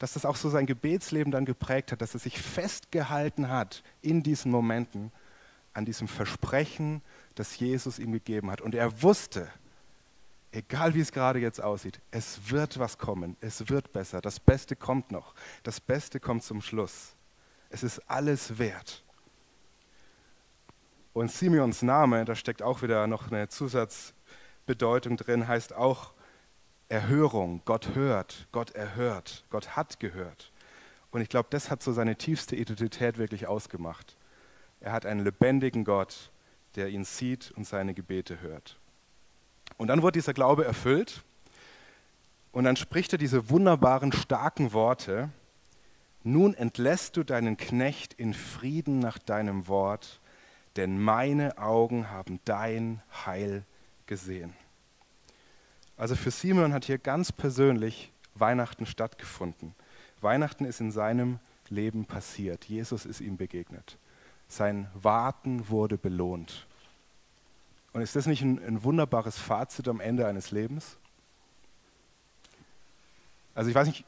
dass 0.00 0.14
das 0.14 0.26
auch 0.26 0.34
so 0.34 0.50
sein 0.50 0.66
Gebetsleben 0.66 1.30
dann 1.30 1.44
geprägt 1.44 1.92
hat, 1.92 2.02
dass 2.02 2.14
er 2.14 2.20
sich 2.20 2.42
festgehalten 2.42 3.48
hat 3.48 3.84
in 4.02 4.24
diesen 4.24 4.50
Momenten 4.50 5.12
an 5.74 5.84
diesem 5.84 6.08
Versprechen, 6.08 7.02
das 7.36 7.58
Jesus 7.58 8.00
ihm 8.00 8.12
gegeben 8.12 8.50
hat. 8.50 8.60
Und 8.60 8.74
er 8.74 9.00
wusste, 9.00 9.48
egal 10.50 10.94
wie 10.94 11.00
es 11.00 11.12
gerade 11.12 11.38
jetzt 11.38 11.62
aussieht, 11.62 12.00
es 12.10 12.50
wird 12.50 12.80
was 12.80 12.98
kommen, 12.98 13.36
es 13.40 13.68
wird 13.68 13.92
besser, 13.92 14.20
das 14.20 14.40
Beste 14.40 14.76
kommt 14.76 15.12
noch, 15.12 15.34
das 15.62 15.80
Beste 15.80 16.20
kommt 16.20 16.42
zum 16.42 16.60
Schluss. 16.60 17.14
Es 17.70 17.82
ist 17.82 18.00
alles 18.10 18.58
wert. 18.58 19.02
Und 21.12 21.30
Simeons 21.30 21.82
Name, 21.82 22.24
da 22.24 22.34
steckt 22.34 22.62
auch 22.62 22.82
wieder 22.82 23.06
noch 23.06 23.30
eine 23.30 23.48
Zusatzbedeutung 23.48 25.16
drin, 25.16 25.46
heißt 25.46 25.74
auch 25.74 26.12
Erhörung. 26.88 27.60
Gott 27.64 27.94
hört, 27.94 28.48
Gott 28.52 28.70
erhört, 28.70 29.44
Gott 29.50 29.76
hat 29.76 30.00
gehört. 30.00 30.52
Und 31.10 31.20
ich 31.20 31.28
glaube, 31.28 31.48
das 31.50 31.70
hat 31.70 31.82
so 31.82 31.92
seine 31.92 32.16
tiefste 32.16 32.56
Identität 32.56 33.18
wirklich 33.18 33.46
ausgemacht. 33.46 34.16
Er 34.80 34.92
hat 34.92 35.04
einen 35.04 35.20
lebendigen 35.20 35.84
Gott, 35.84 36.30
der 36.74 36.88
ihn 36.88 37.04
sieht 37.04 37.50
und 37.52 37.66
seine 37.66 37.92
Gebete 37.92 38.40
hört. 38.40 38.78
Und 39.76 39.88
dann 39.88 40.02
wird 40.02 40.16
dieser 40.16 40.32
Glaube 40.32 40.64
erfüllt 40.64 41.22
und 42.52 42.64
dann 42.64 42.76
spricht 42.76 43.12
er 43.12 43.18
diese 43.18 43.50
wunderbaren, 43.50 44.12
starken 44.12 44.72
Worte. 44.72 45.30
Nun 46.22 46.54
entlässt 46.54 47.16
du 47.16 47.24
deinen 47.24 47.58
Knecht 47.58 48.14
in 48.14 48.32
Frieden 48.32 48.98
nach 48.98 49.18
deinem 49.18 49.68
Wort, 49.68 50.20
denn 50.76 51.00
meine 51.00 51.58
Augen 51.58 52.10
haben 52.10 52.40
dein 52.44 53.02
Heil 53.26 53.64
gesehen. 54.06 54.54
Also 55.96 56.16
für 56.16 56.30
Simon 56.30 56.72
hat 56.72 56.84
hier 56.86 56.98
ganz 56.98 57.32
persönlich 57.32 58.12
Weihnachten 58.34 58.86
stattgefunden. 58.86 59.74
Weihnachten 60.20 60.64
ist 60.64 60.80
in 60.80 60.90
seinem 60.90 61.38
Leben 61.68 62.04
passiert. 62.04 62.64
Jesus 62.64 63.06
ist 63.06 63.20
ihm 63.20 63.36
begegnet. 63.36 63.98
Sein 64.48 64.88
Warten 64.94 65.68
wurde 65.68 65.98
belohnt. 65.98 66.66
Und 67.92 68.00
ist 68.00 68.16
das 68.16 68.26
nicht 68.26 68.42
ein, 68.42 68.58
ein 68.64 68.84
wunderbares 68.84 69.38
Fazit 69.38 69.88
am 69.88 70.00
Ende 70.00 70.26
eines 70.26 70.50
Lebens? 70.50 70.96
Also 73.54 73.68
ich 73.68 73.74
weiß 73.74 73.86
nicht, 73.86 74.04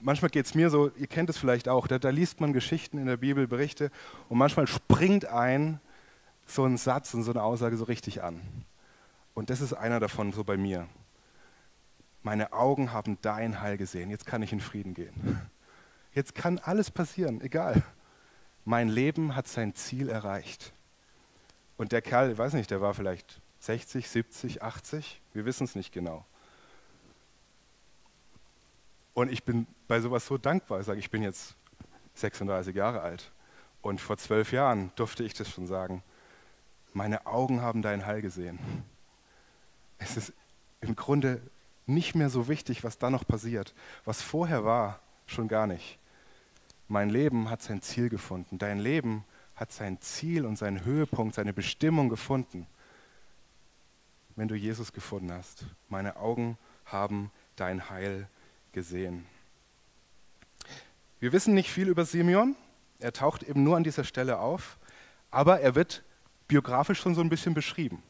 manchmal 0.00 0.30
geht 0.30 0.46
es 0.46 0.54
mir 0.54 0.68
so, 0.68 0.90
ihr 0.96 1.06
kennt 1.06 1.30
es 1.30 1.38
vielleicht 1.38 1.68
auch, 1.68 1.86
da, 1.86 1.98
da 1.98 2.10
liest 2.10 2.40
man 2.40 2.52
Geschichten 2.52 2.98
in 2.98 3.06
der 3.06 3.16
Bibel, 3.16 3.46
Berichte 3.46 3.90
und 4.28 4.36
manchmal 4.36 4.66
springt 4.66 5.24
ein 5.24 5.80
so 6.54 6.64
ein 6.64 6.76
Satz 6.76 7.14
und 7.14 7.22
so 7.22 7.32
eine 7.32 7.42
Aussage 7.42 7.76
so 7.76 7.84
richtig 7.84 8.22
an. 8.22 8.40
Und 9.34 9.50
das 9.50 9.60
ist 9.60 9.72
einer 9.72 10.00
davon 10.00 10.32
so 10.32 10.44
bei 10.44 10.56
mir. 10.56 10.88
Meine 12.22 12.52
Augen 12.52 12.92
haben 12.92 13.18
dein 13.22 13.60
Heil 13.60 13.76
gesehen, 13.76 14.10
jetzt 14.10 14.26
kann 14.26 14.42
ich 14.42 14.52
in 14.52 14.60
Frieden 14.60 14.94
gehen. 14.94 15.40
Jetzt 16.14 16.34
kann 16.34 16.58
alles 16.58 16.90
passieren, 16.90 17.40
egal. 17.40 17.82
Mein 18.64 18.88
Leben 18.88 19.34
hat 19.34 19.48
sein 19.48 19.74
Ziel 19.74 20.08
erreicht. 20.08 20.72
Und 21.76 21.92
der 21.92 22.02
Kerl, 22.02 22.32
ich 22.32 22.38
weiß 22.38 22.52
nicht, 22.52 22.70
der 22.70 22.80
war 22.80 22.94
vielleicht 22.94 23.40
60, 23.60 24.08
70, 24.08 24.62
80, 24.62 25.20
wir 25.32 25.44
wissen 25.46 25.64
es 25.64 25.74
nicht 25.74 25.92
genau. 25.92 26.24
Und 29.14 29.32
ich 29.32 29.44
bin 29.44 29.66
bei 29.88 30.00
sowas 30.00 30.26
so 30.26 30.38
dankbar. 30.38 30.80
Ich 30.80 30.86
sage, 30.86 31.00
ich 31.00 31.10
bin 31.10 31.22
jetzt 31.22 31.54
36 32.14 32.74
Jahre 32.74 33.00
alt. 33.00 33.30
Und 33.82 34.00
vor 34.00 34.16
zwölf 34.16 34.52
Jahren 34.52 34.92
durfte 34.96 35.24
ich 35.24 35.34
das 35.34 35.50
schon 35.50 35.66
sagen. 35.66 36.02
Meine 36.92 37.26
Augen 37.26 37.60
haben 37.60 37.82
dein 37.82 38.06
Heil 38.06 38.22
gesehen. 38.22 38.58
Es 39.98 40.16
ist 40.16 40.32
im 40.80 40.96
Grunde 40.96 41.40
nicht 41.86 42.14
mehr 42.14 42.28
so 42.28 42.48
wichtig, 42.48 42.84
was 42.84 42.98
da 42.98 43.10
noch 43.10 43.26
passiert. 43.26 43.74
Was 44.04 44.22
vorher 44.22 44.64
war, 44.64 45.00
schon 45.26 45.48
gar 45.48 45.66
nicht. 45.66 45.98
Mein 46.88 47.08
Leben 47.08 47.48
hat 47.48 47.62
sein 47.62 47.80
Ziel 47.80 48.08
gefunden. 48.08 48.58
Dein 48.58 48.78
Leben 48.78 49.24
hat 49.54 49.72
sein 49.72 50.00
Ziel 50.00 50.44
und 50.44 50.56
seinen 50.56 50.84
Höhepunkt, 50.84 51.34
seine 51.34 51.52
Bestimmung 51.52 52.08
gefunden, 52.08 52.66
wenn 54.36 54.48
du 54.48 54.54
Jesus 54.54 54.92
gefunden 54.92 55.32
hast. 55.32 55.64
Meine 55.88 56.16
Augen 56.16 56.58
haben 56.84 57.30
dein 57.56 57.88
Heil 57.90 58.28
gesehen. 58.72 59.26
Wir 61.20 61.32
wissen 61.32 61.54
nicht 61.54 61.70
viel 61.70 61.88
über 61.88 62.04
Simeon. 62.04 62.56
Er 62.98 63.12
taucht 63.12 63.42
eben 63.42 63.62
nur 63.62 63.76
an 63.76 63.84
dieser 63.84 64.04
Stelle 64.04 64.38
auf, 64.38 64.78
aber 65.30 65.60
er 65.60 65.74
wird 65.74 66.02
biografisch 66.52 67.00
schon 67.00 67.14
so 67.14 67.22
ein 67.22 67.30
bisschen 67.30 67.54
beschrieben, 67.54 68.02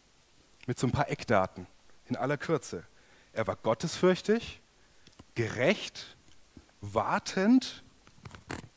mit 0.67 0.77
so 0.77 0.89
ein 0.89 0.91
paar 0.91 1.09
Eckdaten 1.09 1.65
in 2.07 2.17
aller 2.17 2.37
Kürze. 2.37 2.83
Er 3.33 3.47
war 3.47 3.55
gottesfürchtig, 3.55 4.61
gerecht, 5.37 6.17
wartend 6.81 7.85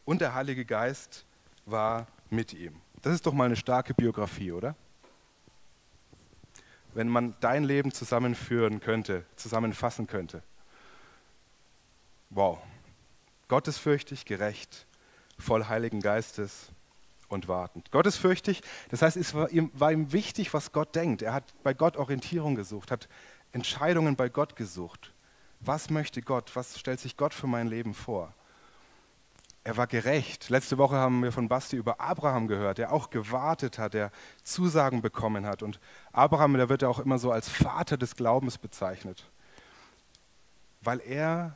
und 0.05 0.22
der 0.22 0.36
Heilige 0.36 0.65
Geist 0.65 1.25
war 1.65 2.05
mit 2.29 2.53
ihm. 2.53 2.79
Das 3.01 3.15
ist 3.15 3.25
doch 3.25 3.34
mal 3.34 3.45
eine 3.45 3.55
starke 3.55 3.95
Biografie, 3.95 4.51
oder? 4.51 4.75
Wenn 6.93 7.10
man 7.10 7.36
dein 7.39 7.63
Leben 7.63 7.91
zusammenführen 7.91 8.81
könnte, 8.81 9.25
zusammenfassen 9.36 10.05
könnte. 10.05 10.43
Wow. 12.29 12.60
Gottesfürchtig, 13.48 14.25
gerecht, 14.25 14.86
voll 15.39 15.65
Heiligen 15.65 16.01
Geistes 16.01 16.69
und 17.27 17.48
wartend. 17.48 17.91
Gottesfürchtig, 17.91 18.62
das 18.89 19.01
heißt, 19.01 19.17
es 19.17 19.34
war 19.34 19.50
ihm, 19.50 19.72
war 19.74 19.91
ihm 19.91 20.12
wichtig, 20.12 20.53
was 20.53 20.72
Gott 20.72 20.96
denkt. 20.96 21.22
Er 21.22 21.34
hat 21.34 21.44
bei 21.63 21.74
Gott 21.74 21.98
Orientierung 21.98 22.55
gesucht, 22.55 22.91
hat 22.91 23.08
Entscheidungen 23.51 24.15
bei 24.15 24.29
Gott 24.29 24.55
gesucht. 24.55 25.13
Was 25.62 25.89
möchte 25.89 26.22
Gott? 26.22 26.55
Was 26.55 26.79
stellt 26.79 27.00
sich 27.00 27.17
Gott 27.17 27.34
für 27.34 27.48
mein 27.48 27.67
Leben 27.67 27.94
vor? 27.94 28.34
Er 29.63 29.77
war 29.77 29.88
gerecht. 29.88 30.50
Letzte 30.50 30.77
Woche 30.77 30.96
haben 30.96 31.24
wir 31.24 31.32
von 31.32 31.48
Basti 31.48 31.75
über 31.75 32.00
Abraham 32.00 32.48
gehört, 32.48 32.77
der 32.77 32.94
auch 32.94 33.10
gewartet 33.10 33.79
hat, 33.79 33.96
der 33.96 34.12
Zusagen 34.44 35.01
bekommen 35.01 35.48
hat. 35.48 35.63
Und 35.63 35.79
Abraham, 36.12 36.53
der 36.53 36.70
wird 36.70 36.84
ja 36.84 36.88
auch 36.88 37.00
immer 37.00 37.17
so 37.17 37.32
als 37.32 37.50
Vater 37.50 37.98
des 37.98 38.15
Glaubens 38.15 38.60
bezeichnet, 38.60 39.25
weil 40.82 41.00
er 41.00 41.55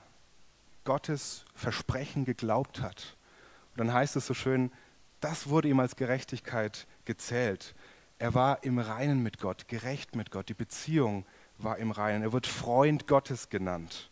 Gottes 0.85 1.45
Versprechen 1.53 2.25
geglaubt 2.25 2.81
hat. 2.81 3.15
Und 3.75 3.85
dann 3.85 3.93
heißt 3.93 4.15
es 4.15 4.25
so 4.25 4.33
schön, 4.33 4.71
das 5.19 5.49
wurde 5.49 5.67
ihm 5.67 5.79
als 5.79 5.95
Gerechtigkeit 5.95 6.88
gezählt. 7.05 7.75
Er 8.17 8.33
war 8.33 8.63
im 8.63 8.79
Reinen 8.79 9.23
mit 9.23 9.39
Gott, 9.39 9.67
gerecht 9.67 10.15
mit 10.15 10.31
Gott. 10.31 10.49
Die 10.49 10.53
Beziehung 10.53 11.25
war 11.57 11.77
im 11.77 11.91
Reinen. 11.91 12.23
Er 12.23 12.33
wird 12.33 12.47
Freund 12.47 13.07
Gottes 13.07 13.49
genannt. 13.49 14.09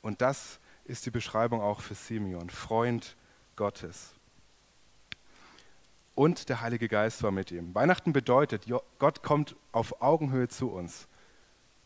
Und 0.00 0.20
das 0.20 0.58
ist 0.84 1.06
die 1.06 1.10
Beschreibung 1.10 1.60
auch 1.60 1.80
für 1.80 1.94
Simeon, 1.94 2.50
Freund 2.50 3.16
Gottes. 3.56 4.14
Und 6.14 6.48
der 6.48 6.60
Heilige 6.60 6.88
Geist 6.88 7.22
war 7.22 7.30
mit 7.30 7.50
ihm. 7.50 7.74
Weihnachten 7.74 8.12
bedeutet, 8.12 8.66
Gott 8.98 9.22
kommt 9.22 9.56
auf 9.70 10.02
Augenhöhe 10.02 10.48
zu 10.48 10.70
uns 10.70 11.06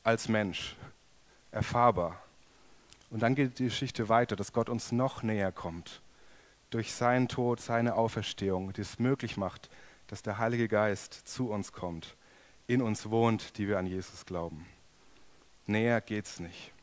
als 0.03 0.29
Mensch, 0.29 0.77
erfahrbar. 1.51 2.21
Und 3.11 3.21
dann 3.21 3.35
geht 3.35 3.59
die 3.59 3.65
Geschichte 3.65 4.09
weiter, 4.09 4.37
dass 4.37 4.53
Gott 4.53 4.69
uns 4.69 4.93
noch 4.93 5.23
näher 5.23 5.53
kommt. 5.53 6.01
Durch 6.77 6.93
seinen 6.93 7.27
Tod, 7.27 7.59
seine 7.59 7.95
Auferstehung, 7.95 8.75
die 8.75 8.83
es 8.83 8.99
möglich 8.99 9.39
macht, 9.39 9.71
dass 10.09 10.21
der 10.21 10.37
Heilige 10.37 10.69
Geist 10.69 11.15
zu 11.15 11.49
uns 11.49 11.73
kommt, 11.73 12.19
in 12.67 12.83
uns 12.83 13.09
wohnt, 13.09 13.57
die 13.57 13.67
wir 13.67 13.79
an 13.79 13.87
Jesus 13.87 14.27
glauben. 14.27 14.67
Näher 15.65 16.03
geht's 16.03 16.39
nicht. 16.39 16.75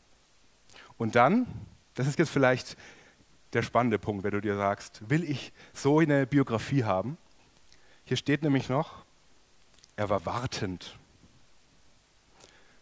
Und 0.98 1.14
dann, 1.14 1.46
das 1.94 2.08
ist 2.08 2.18
jetzt 2.18 2.32
vielleicht 2.32 2.76
der 3.54 3.62
spannende 3.62 4.00
Punkt, 4.00 4.24
wenn 4.24 4.32
du 4.32 4.42
dir 4.42 4.56
sagst, 4.56 5.08
will 5.12 5.24
ich 5.24 5.54
so 5.74 6.00
eine 6.00 6.26
Biografie 6.26 6.86
haben? 6.86 7.20
Hier 8.04 8.18
steht 8.18 8.42
nämlich 8.42 8.70
noch, 8.70 9.06
er 9.96 10.10
war 10.10 10.26
wartend. 10.26 10.98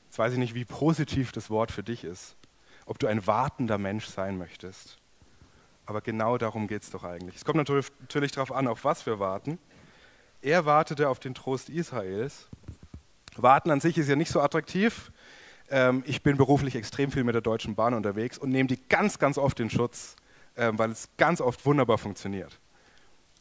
Jetzt 0.05 0.17
weiß 0.17 0.31
ich 0.31 0.39
nicht, 0.39 0.53
wie 0.53 0.63
positiv 0.63 1.33
das 1.33 1.49
Wort 1.49 1.73
für 1.73 1.83
dich 1.83 2.05
ist 2.05 2.37
ob 2.85 2.99
du 2.99 3.07
ein 3.07 3.25
wartender 3.25 3.77
Mensch 3.77 4.07
sein 4.07 4.37
möchtest. 4.37 4.97
Aber 5.91 5.99
genau 5.99 6.37
darum 6.37 6.69
geht 6.69 6.83
es 6.83 6.89
doch 6.89 7.03
eigentlich. 7.03 7.35
Es 7.35 7.43
kommt 7.43 7.57
natürlich 7.57 8.31
darauf 8.31 8.53
an, 8.53 8.67
auf 8.67 8.85
was 8.85 9.05
wir 9.05 9.19
warten. 9.19 9.59
Er 10.41 10.65
wartete 10.65 11.09
auf 11.09 11.19
den 11.19 11.33
Trost 11.33 11.67
Israels. 11.67 12.47
Warten 13.35 13.69
an 13.71 13.81
sich 13.81 13.97
ist 13.97 14.07
ja 14.07 14.15
nicht 14.15 14.31
so 14.31 14.39
attraktiv. 14.39 15.11
Ähm, 15.69 16.01
ich 16.07 16.23
bin 16.23 16.37
beruflich 16.37 16.77
extrem 16.77 17.11
viel 17.11 17.25
mit 17.25 17.35
der 17.35 17.41
Deutschen 17.41 17.75
Bahn 17.75 17.93
unterwegs 17.93 18.37
und 18.37 18.51
nehme 18.51 18.67
die 18.67 18.79
ganz, 18.87 19.19
ganz 19.19 19.37
oft 19.37 19.59
in 19.59 19.69
Schutz, 19.69 20.15
ähm, 20.55 20.79
weil 20.79 20.91
es 20.91 21.09
ganz 21.17 21.41
oft 21.41 21.65
wunderbar 21.65 21.97
funktioniert. 21.97 22.57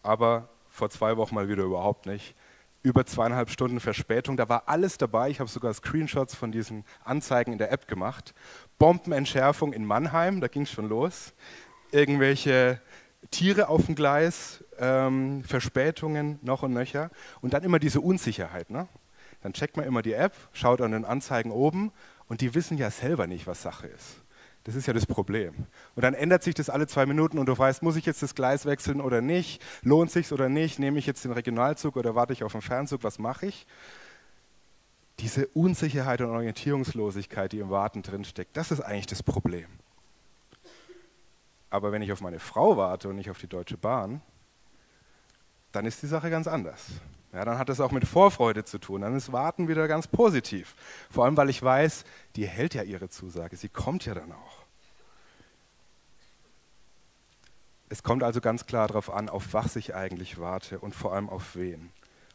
Aber 0.02 0.48
vor 0.68 0.90
zwei 0.90 1.16
Wochen 1.16 1.36
mal 1.36 1.48
wieder 1.48 1.62
überhaupt 1.62 2.06
nicht 2.06 2.34
über 2.82 3.06
zweieinhalb 3.06 3.50
Stunden 3.50 3.78
Verspätung. 3.78 4.36
Da 4.36 4.48
war 4.48 4.64
alles 4.66 4.98
dabei. 4.98 5.30
Ich 5.30 5.38
habe 5.38 5.48
sogar 5.48 5.72
Screenshots 5.72 6.34
von 6.34 6.50
diesen 6.50 6.84
Anzeigen 7.04 7.52
in 7.52 7.58
der 7.58 7.70
App 7.70 7.86
gemacht. 7.86 8.34
Bombenentschärfung 8.80 9.72
in 9.72 9.84
Mannheim, 9.84 10.40
da 10.40 10.48
ging 10.48 10.62
es 10.62 10.72
schon 10.72 10.88
los. 10.88 11.32
Irgendwelche 11.92 12.80
Tiere 13.30 13.68
auf 13.68 13.86
dem 13.86 13.94
Gleis, 13.94 14.64
ähm, 14.78 15.44
Verspätungen 15.44 16.38
noch 16.42 16.62
und 16.62 16.72
nöcher. 16.72 17.10
Und 17.40 17.54
dann 17.54 17.62
immer 17.62 17.78
diese 17.78 18.00
Unsicherheit. 18.00 18.70
Ne? 18.70 18.88
Dann 19.42 19.52
checkt 19.52 19.76
man 19.76 19.86
immer 19.86 20.02
die 20.02 20.12
App, 20.12 20.34
schaut 20.52 20.80
an 20.80 20.92
den 20.92 21.04
Anzeigen 21.04 21.50
oben 21.50 21.92
und 22.28 22.40
die 22.40 22.54
wissen 22.54 22.78
ja 22.78 22.90
selber 22.90 23.26
nicht, 23.26 23.46
was 23.46 23.62
Sache 23.62 23.86
ist. 23.86 24.22
Das 24.64 24.74
ist 24.74 24.86
ja 24.86 24.92
das 24.92 25.06
Problem. 25.06 25.54
Und 25.94 26.02
dann 26.02 26.12
ändert 26.12 26.42
sich 26.42 26.54
das 26.54 26.68
alle 26.68 26.86
zwei 26.86 27.06
Minuten 27.06 27.38
und 27.38 27.46
du 27.46 27.56
weißt, 27.56 27.82
muss 27.82 27.96
ich 27.96 28.04
jetzt 28.04 28.22
das 28.22 28.34
Gleis 28.34 28.66
wechseln 28.66 29.00
oder 29.00 29.22
nicht? 29.22 29.62
Lohnt 29.82 30.10
sich 30.10 30.30
oder 30.32 30.50
nicht? 30.50 30.78
Nehme 30.78 30.98
ich 30.98 31.06
jetzt 31.06 31.24
den 31.24 31.32
Regionalzug 31.32 31.96
oder 31.96 32.14
warte 32.14 32.34
ich 32.34 32.44
auf 32.44 32.52
den 32.52 32.60
Fernzug? 32.60 33.02
Was 33.02 33.18
mache 33.18 33.46
ich? 33.46 33.66
Diese 35.18 35.46
Unsicherheit 35.48 36.20
und 36.20 36.30
Orientierungslosigkeit, 36.30 37.52
die 37.52 37.58
im 37.58 37.70
Warten 37.70 38.02
drinsteckt, 38.02 38.56
das 38.56 38.70
ist 38.70 38.80
eigentlich 38.80 39.06
das 39.06 39.22
Problem. 39.22 39.66
Aber 41.70 41.92
wenn 41.92 42.02
ich 42.02 42.12
auf 42.12 42.20
meine 42.20 42.40
Frau 42.40 42.76
warte 42.76 43.08
und 43.08 43.16
nicht 43.16 43.30
auf 43.30 43.38
die 43.38 43.46
Deutsche 43.46 43.78
Bahn, 43.78 44.20
dann 45.72 45.86
ist 45.86 46.02
die 46.02 46.08
Sache 46.08 46.30
ganz 46.30 46.48
anders. 46.48 46.86
Ja, 47.32 47.44
dann 47.44 47.58
hat 47.58 47.68
das 47.68 47.80
auch 47.80 47.92
mit 47.92 48.06
Vorfreude 48.06 48.64
zu 48.64 48.78
tun. 48.78 49.02
Dann 49.02 49.14
ist 49.16 49.30
Warten 49.32 49.68
wieder 49.68 49.86
ganz 49.86 50.08
positiv. 50.08 50.74
Vor 51.10 51.24
allem, 51.24 51.36
weil 51.36 51.48
ich 51.48 51.62
weiß, 51.62 52.04
die 52.34 52.46
hält 52.46 52.74
ja 52.74 52.82
ihre 52.82 53.08
Zusage. 53.08 53.56
Sie 53.56 53.68
kommt 53.68 54.04
ja 54.04 54.14
dann 54.14 54.32
auch. 54.32 54.64
Es 57.88 58.02
kommt 58.02 58.22
also 58.22 58.40
ganz 58.40 58.66
klar 58.66 58.88
darauf 58.88 59.10
an, 59.10 59.28
auf 59.28 59.52
was 59.52 59.76
ich 59.76 59.94
eigentlich 59.94 60.38
warte 60.38 60.78
und 60.78 60.94
vor 60.94 61.12
allem 61.12 61.28
auf 61.28 61.54
wen. 61.56 61.90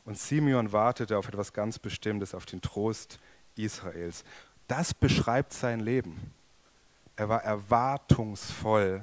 Und 0.05 0.17
Simeon 0.17 0.71
wartete 0.71 1.17
auf 1.17 1.27
etwas 1.27 1.51
ganz 1.51 1.79
Bestimmtes, 1.79 2.35
auf 2.35 2.45
den 2.45 2.61
Trost 2.61 3.19
Israels. 3.55 4.23
Das 4.67 4.93
beschreibt 4.93 5.53
sein 5.53 5.79
Leben. 5.79 6.33
Er 7.15 7.29
war 7.29 7.43
erwartungsvoll, 7.43 9.01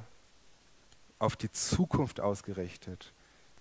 auf 1.22 1.36
die 1.36 1.52
Zukunft 1.52 2.20
ausgerichtet. 2.20 3.12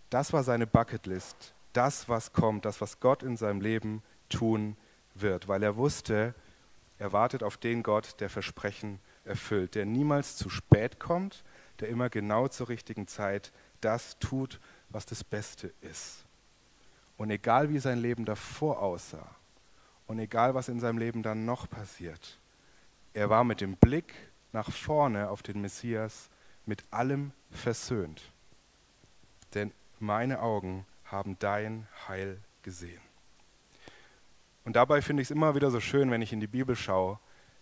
Das 0.10 0.34
war 0.34 0.44
seine 0.44 0.66
Bucketlist 0.66 1.54
das, 1.74 2.10
was 2.10 2.34
kommt, 2.34 2.66
das, 2.66 2.82
was 2.82 3.00
Gott 3.00 3.24
in 3.24 3.38
seinem 3.38 3.62
Leben 3.62 4.04
tun 4.30 4.76
wird, 5.16 5.48
weil 5.48 5.64
er 5.64 5.78
wusste, 5.78 6.34
er 6.98 7.14
wartet 7.14 7.44
auf 7.44 7.58
den 7.58 7.84
Gott, 7.84 8.20
der 8.20 8.30
Versprechen 8.30 9.00
erfüllt, 9.26 9.76
der 9.76 9.86
niemals 9.86 10.36
zu 10.36 10.50
spät 10.50 11.00
kommt, 11.00 11.44
der 11.80 11.90
immer 11.90 12.10
genau 12.10 12.48
zur 12.48 12.68
richtigen 12.68 13.08
Zeit 13.08 13.52
das 13.80 14.18
tut, 14.20 14.60
was 14.90 15.06
das 15.06 15.24
Beste 15.24 15.72
ist. 15.82 16.26
Und 17.16 17.30
egal 17.30 17.70
wie 17.70 17.80
sein 17.80 18.00
Leben 18.00 18.26
davor 18.26 18.82
aussah 18.82 19.36
und 20.08 20.20
egal 20.20 20.56
was 20.56 20.68
in 20.68 20.80
seinem 20.80 20.98
Leben 20.98 21.24
dann 21.24 21.46
noch 21.46 21.70
passiert, 21.70 22.40
er 23.14 23.30
war 23.30 23.44
mit 23.44 23.62
dem 23.62 23.76
Blick 23.76 24.14
nach 24.52 24.72
vorne 24.72 25.30
auf 25.30 25.44
den 25.44 25.62
Messias 25.62 26.30
mit 26.66 26.84
allem 26.92 27.32
versöhnt. 27.52 28.22
Denn 29.54 29.72
meine 30.00 30.42
Augen 30.42 30.86
haben 31.06 31.38
dein 31.40 31.88
Heil 32.08 32.40
gesehen. 32.64 33.02
Und 34.64 34.76
dabei 34.76 35.02
finde 35.02 35.22
ich 35.22 35.28
es 35.28 35.32
immer 35.32 35.56
wieder 35.56 35.72
so 35.72 35.80
schön, 35.80 36.12
wenn 36.12 36.22
ich 36.22 36.34
in 36.34 36.40
die 36.40 36.48
Bibel 36.48 36.76
schaue, 36.76 37.20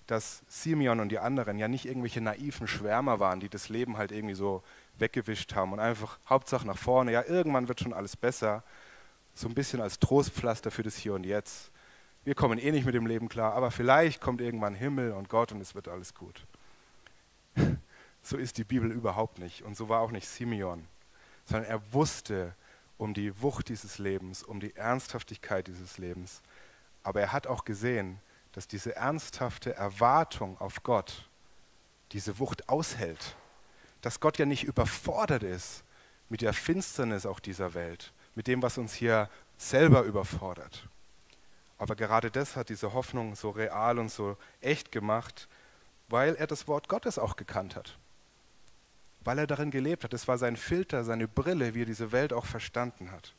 dass 0.09 0.41
Simeon 0.47 0.99
und 0.99 1.09
die 1.09 1.19
anderen 1.19 1.57
ja 1.57 1.67
nicht 1.67 1.85
irgendwelche 1.85 2.19
naiven 2.19 2.67
Schwärmer 2.67 3.19
waren, 3.19 3.39
die 3.39 3.49
das 3.49 3.69
Leben 3.69 3.97
halt 3.97 4.11
irgendwie 4.11 4.33
so 4.33 4.63
weggewischt 4.97 5.53
haben 5.53 5.71
und 5.71 5.79
einfach 5.79 6.19
Hauptsache 6.27 6.65
nach 6.65 6.77
vorne, 6.77 7.11
ja, 7.11 7.23
irgendwann 7.23 7.67
wird 7.67 7.79
schon 7.79 7.93
alles 7.93 8.17
besser, 8.17 8.63
so 9.35 9.47
ein 9.47 9.53
bisschen 9.53 9.81
als 9.81 9.99
Trostpflaster 9.99 10.71
für 10.71 10.83
das 10.83 10.97
Hier 10.97 11.13
und 11.13 11.25
Jetzt. 11.25 11.71
Wir 12.25 12.35
kommen 12.35 12.59
eh 12.59 12.71
nicht 12.71 12.85
mit 12.85 12.95
dem 12.95 13.05
Leben 13.05 13.29
klar, 13.29 13.53
aber 13.53 13.71
vielleicht 13.71 14.19
kommt 14.19 14.41
irgendwann 14.41 14.73
Himmel 14.73 15.13
und 15.13 15.29
Gott 15.29 15.51
und 15.51 15.61
es 15.61 15.75
wird 15.75 15.87
alles 15.87 16.13
gut. 16.15 16.45
So 18.21 18.37
ist 18.37 18.57
die 18.57 18.63
Bibel 18.63 18.91
überhaupt 18.91 19.39
nicht 19.39 19.63
und 19.63 19.75
so 19.75 19.89
war 19.89 20.01
auch 20.01 20.11
nicht 20.11 20.27
Simeon, 20.27 20.87
sondern 21.45 21.69
er 21.69 21.93
wusste 21.93 22.55
um 22.97 23.13
die 23.13 23.41
Wucht 23.41 23.69
dieses 23.69 23.97
Lebens, 23.97 24.43
um 24.43 24.59
die 24.59 24.75
Ernsthaftigkeit 24.75 25.67
dieses 25.67 25.97
Lebens. 25.97 26.41
Aber 27.01 27.21
er 27.21 27.31
hat 27.31 27.47
auch 27.47 27.63
gesehen, 27.63 28.19
dass 28.51 28.67
diese 28.67 28.95
ernsthafte 28.95 29.73
Erwartung 29.73 30.59
auf 30.59 30.83
Gott 30.83 31.29
diese 32.11 32.39
Wucht 32.39 32.67
aushält. 32.67 33.35
Dass 34.01 34.19
Gott 34.19 34.37
ja 34.37 34.45
nicht 34.45 34.63
überfordert 34.63 35.43
ist 35.43 35.83
mit 36.29 36.41
der 36.41 36.53
Finsternis 36.53 37.25
auch 37.25 37.39
dieser 37.39 37.73
Welt, 37.73 38.13
mit 38.35 38.47
dem, 38.47 38.61
was 38.61 38.77
uns 38.77 38.93
hier 38.93 39.29
selber 39.57 40.03
überfordert. 40.03 40.87
Aber 41.77 41.95
gerade 41.95 42.29
das 42.31 42.55
hat 42.55 42.69
diese 42.69 42.93
Hoffnung 42.93 43.35
so 43.35 43.49
real 43.51 43.99
und 43.99 44.09
so 44.09 44.37
echt 44.61 44.91
gemacht, 44.91 45.47
weil 46.09 46.35
er 46.35 46.47
das 46.47 46.67
Wort 46.67 46.89
Gottes 46.89 47.17
auch 47.17 47.35
gekannt 47.35 47.75
hat. 47.75 47.97
Weil 49.29 49.37
er 49.37 49.45
darin 49.45 49.69
gelebt 49.69 50.03
hat. 50.03 50.11
Es 50.15 50.27
war 50.27 50.39
sein 50.39 50.57
Filter, 50.57 51.03
seine 51.03 51.27
Brille, 51.27 51.75
wie 51.75 51.83
er 51.83 51.85
diese 51.85 52.11
Welt 52.11 52.33
auch 52.33 52.47
verstanden 52.47 53.11
hat. 53.11 53.35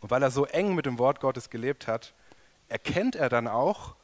Und 0.00 0.10
weil 0.10 0.22
er 0.22 0.30
so 0.30 0.44
eng 0.44 0.74
mit 0.74 0.84
dem 0.84 0.98
Wort 0.98 1.18
Gottes 1.18 1.48
gelebt 1.48 1.86
hat, 1.86 2.12
erkennt 2.68 3.16
er 3.16 3.30
dann 3.30 3.48
auch, 3.48 3.96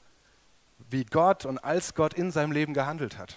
wie 0.88 1.04
Gott 1.04 1.44
und 1.44 1.58
als 1.58 1.94
Gott 1.94 2.14
in 2.14 2.30
seinem 2.30 2.52
Leben 2.52 2.72
gehandelt 2.72 3.18
hat. 3.18 3.36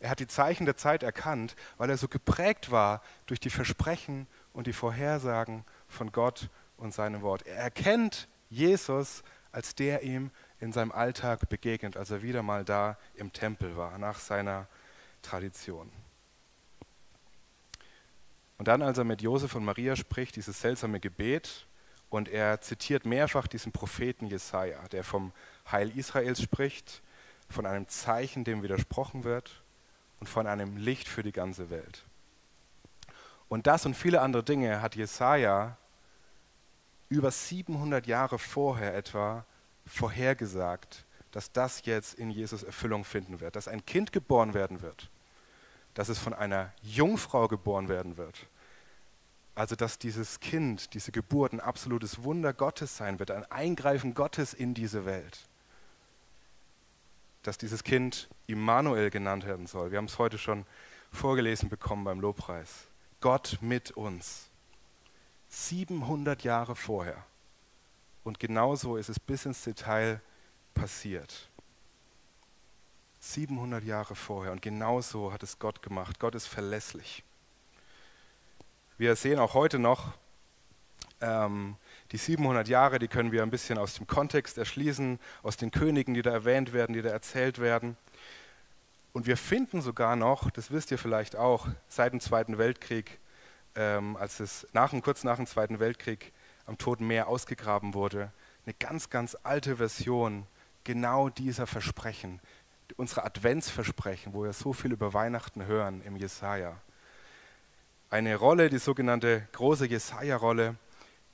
Er 0.00 0.10
hat 0.10 0.18
die 0.18 0.26
Zeichen 0.26 0.64
der 0.64 0.76
Zeit 0.76 1.04
erkannt, 1.04 1.54
weil 1.76 1.88
er 1.88 1.96
so 1.96 2.08
geprägt 2.08 2.72
war 2.72 3.00
durch 3.26 3.38
die 3.38 3.48
Versprechen 3.48 4.26
und 4.52 4.66
die 4.66 4.72
Vorhersagen 4.72 5.64
von 5.86 6.10
Gott 6.10 6.50
und 6.78 6.92
seinem 6.92 7.22
Wort. 7.22 7.46
Er 7.46 7.58
erkennt 7.58 8.26
Jesus 8.50 9.22
als 9.52 9.76
der 9.76 10.02
ihm 10.02 10.32
in 10.58 10.72
seinem 10.72 10.90
Alltag 10.90 11.48
begegnet, 11.48 11.96
als 11.96 12.10
er 12.10 12.22
wieder 12.22 12.42
mal 12.42 12.64
da 12.64 12.98
im 13.14 13.32
Tempel 13.32 13.76
war, 13.76 13.98
nach 13.98 14.18
seiner 14.18 14.66
Tradition. 15.22 15.92
Und 18.58 18.68
dann, 18.68 18.82
als 18.82 18.98
er 18.98 19.04
mit 19.04 19.22
Josef 19.22 19.54
und 19.54 19.64
Maria 19.64 19.96
spricht, 19.96 20.36
dieses 20.36 20.60
seltsame 20.60 21.00
Gebet, 21.00 21.66
und 22.10 22.28
er 22.28 22.60
zitiert 22.60 23.04
mehrfach 23.04 23.46
diesen 23.46 23.72
Propheten 23.72 24.26
Jesaja, 24.26 24.88
der 24.88 25.04
vom 25.04 25.32
Heil 25.70 25.96
Israels 25.96 26.40
spricht, 26.40 27.02
von 27.50 27.66
einem 27.66 27.88
Zeichen, 27.88 28.44
dem 28.44 28.62
widersprochen 28.62 29.24
wird 29.24 29.62
und 30.20 30.26
von 30.26 30.46
einem 30.46 30.76
Licht 30.76 31.08
für 31.08 31.22
die 31.22 31.32
ganze 31.32 31.70
Welt. 31.70 32.04
Und 33.48 33.66
das 33.66 33.86
und 33.86 33.94
viele 33.94 34.20
andere 34.20 34.42
Dinge 34.42 34.82
hat 34.82 34.96
Jesaja 34.96 35.76
über 37.08 37.30
700 37.30 38.06
Jahre 38.06 38.38
vorher 38.38 38.94
etwa 38.94 39.46
vorhergesagt, 39.86 41.06
dass 41.30 41.52
das 41.52 41.84
jetzt 41.86 42.14
in 42.14 42.30
Jesus 42.30 42.62
Erfüllung 42.62 43.04
finden 43.04 43.40
wird, 43.40 43.56
dass 43.56 43.68
ein 43.68 43.84
Kind 43.86 44.12
geboren 44.12 44.52
werden 44.52 44.82
wird, 44.82 45.10
dass 45.98 46.08
es 46.08 46.20
von 46.20 46.32
einer 46.32 46.72
Jungfrau 46.80 47.48
geboren 47.48 47.88
werden 47.88 48.18
wird, 48.18 48.46
also 49.56 49.74
dass 49.74 49.98
dieses 49.98 50.38
Kind, 50.38 50.94
diese 50.94 51.10
Geburt 51.10 51.52
ein 51.52 51.58
absolutes 51.58 52.22
Wunder 52.22 52.52
Gottes 52.52 52.96
sein 52.96 53.18
wird, 53.18 53.32
ein 53.32 53.44
Eingreifen 53.50 54.14
Gottes 54.14 54.54
in 54.54 54.74
diese 54.74 55.06
Welt. 55.06 55.48
Dass 57.42 57.58
dieses 57.58 57.82
Kind 57.82 58.28
Immanuel 58.46 59.10
genannt 59.10 59.44
werden 59.44 59.66
soll. 59.66 59.90
Wir 59.90 59.98
haben 59.98 60.04
es 60.04 60.20
heute 60.20 60.38
schon 60.38 60.66
vorgelesen 61.10 61.68
bekommen 61.68 62.04
beim 62.04 62.20
Lobpreis. 62.20 62.86
Gott 63.20 63.58
mit 63.60 63.90
uns. 63.90 64.50
700 65.48 66.44
Jahre 66.44 66.76
vorher. 66.76 67.24
Und 68.22 68.38
genauso 68.38 68.96
ist 68.96 69.08
es 69.08 69.18
bis 69.18 69.46
ins 69.46 69.64
Detail 69.64 70.20
passiert. 70.74 71.48
700 73.34 73.84
Jahre 73.84 74.14
vorher. 74.14 74.52
Und 74.52 74.62
genauso 74.62 75.32
hat 75.32 75.42
es 75.42 75.58
Gott 75.58 75.82
gemacht. 75.82 76.18
Gott 76.18 76.34
ist 76.34 76.46
verlässlich. 76.46 77.22
Wir 78.96 79.14
sehen 79.16 79.38
auch 79.38 79.54
heute 79.54 79.78
noch, 79.78 80.14
ähm, 81.20 81.76
die 82.12 82.16
700 82.16 82.68
Jahre, 82.68 82.98
die 82.98 83.08
können 83.08 83.32
wir 83.32 83.42
ein 83.42 83.50
bisschen 83.50 83.78
aus 83.78 83.94
dem 83.94 84.06
Kontext 84.06 84.56
erschließen, 84.56 85.18
aus 85.42 85.56
den 85.56 85.70
Königen, 85.70 86.14
die 86.14 86.22
da 86.22 86.30
erwähnt 86.30 86.72
werden, 86.72 86.94
die 86.94 87.02
da 87.02 87.10
erzählt 87.10 87.60
werden. 87.60 87.96
Und 89.12 89.26
wir 89.26 89.36
finden 89.36 89.82
sogar 89.82 90.16
noch, 90.16 90.50
das 90.50 90.70
wisst 90.70 90.90
ihr 90.90 90.98
vielleicht 90.98 91.36
auch, 91.36 91.68
seit 91.88 92.12
dem 92.12 92.20
Zweiten 92.20 92.56
Weltkrieg, 92.56 93.18
ähm, 93.74 94.16
als 94.16 94.40
es 94.40 94.66
nach, 94.72 94.92
kurz 95.02 95.24
nach 95.24 95.36
dem 95.36 95.46
Zweiten 95.46 95.80
Weltkrieg 95.80 96.32
am 96.66 96.78
Toten 96.78 97.06
Meer 97.06 97.28
ausgegraben 97.28 97.94
wurde, 97.94 98.32
eine 98.64 98.74
ganz, 98.74 99.10
ganz 99.10 99.36
alte 99.42 99.76
Version 99.76 100.46
genau 100.84 101.28
dieser 101.28 101.66
Versprechen, 101.66 102.40
unsere 102.96 103.24
Adventsversprechen, 103.24 104.32
wo 104.32 104.44
wir 104.44 104.52
so 104.52 104.72
viel 104.72 104.92
über 104.92 105.12
Weihnachten 105.12 105.66
hören 105.66 106.02
im 106.02 106.16
Jesaja 106.16 106.80
eine 108.10 108.36
Rolle, 108.36 108.70
die 108.70 108.78
sogenannte 108.78 109.46
große 109.52 109.86
Jesaja-Rolle, 109.86 110.76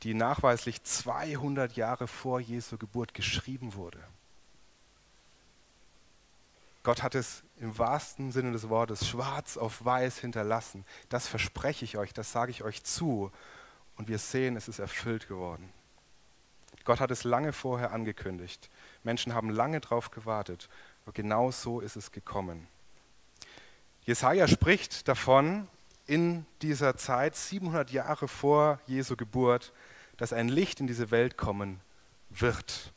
die 0.03 0.15
nachweislich 0.15 0.83
200 0.83 1.77
Jahre 1.77 2.09
vor 2.09 2.41
Jesu 2.41 2.77
Geburt 2.77 3.15
geschrieben 3.15 3.75
wurde. 3.75 4.03
Gott 6.83 7.03
hat 7.03 7.15
es 7.15 7.43
im 7.61 7.79
wahrsten 7.79 8.31
Sinne 8.31 8.53
des 8.53 8.69
Wortes 8.69 9.09
schwarz 9.09 9.57
auf 9.57 9.85
weiß 9.85 10.19
hinterlassen. 10.19 10.85
Das 11.09 11.27
verspreche 11.29 11.85
ich 11.85 11.97
euch, 11.97 12.13
das 12.13 12.33
sage 12.33 12.51
ich 12.51 12.63
euch 12.63 12.83
zu. 12.85 13.31
Und 13.97 14.09
wir 14.09 14.19
sehen, 14.19 14.57
es 14.57 14.69
ist 14.69 14.81
erfüllt 14.81 15.29
geworden. 15.29 15.73
Gott 16.85 17.01
hat 17.01 17.11
es 17.11 17.25
lange 17.25 17.55
vorher 17.55 17.93
angekündigt. 17.93 18.69
Menschen 19.05 19.33
haben 19.33 19.49
lange 19.49 19.81
darauf 19.81 20.11
gewartet. 20.11 20.69
Und 21.05 21.15
genau 21.15 21.51
so 21.51 21.81
ist 21.81 21.97
es 21.97 22.11
gekommen. 22.11 22.67
Jesaja 24.03 24.49
spricht 24.49 25.09
davon, 25.09 25.69
in 26.07 26.45
dieser 26.61 26.97
Zeit, 26.97 27.37
700 27.37 27.91
Jahre 27.91 28.29
vor 28.29 28.79
Jesu 28.87 29.17
Geburt, 29.17 29.73
dass 30.17 30.33
ein 30.33 30.49
Licht 30.49 30.81
in 30.81 30.87
diese 30.87 31.11
Welt 31.11 31.37
kommen 31.37 31.81
wird. 32.31 32.93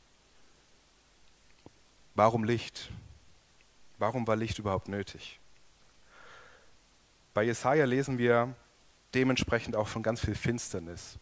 Warum 2.15 2.43
Licht? 2.43 2.91
Warum 3.97 4.27
war 4.27 4.35
Licht 4.35 4.59
überhaupt 4.59 4.89
nötig? 4.89 5.39
Bei 7.33 7.43
Jesaja 7.43 7.85
lesen 7.85 8.17
wir 8.17 8.55
dementsprechend 9.13 9.75
auch 9.75 9.87
von 9.87 10.03
ganz 10.03 10.19
viel 10.19 10.35
Finsternis. 10.35 11.17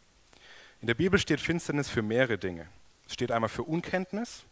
In 0.81 0.87
der 0.87 0.93
Bibel 0.95 1.19
steht 1.19 1.39
Finsternis 1.39 1.89
für 1.89 2.01
mehrere 2.01 2.37
Dinge. 2.37 2.67
Es 3.05 3.13
steht 3.13 3.31
einmal 3.31 3.49
für 3.49 3.63
Unkenntnis, 3.63 4.45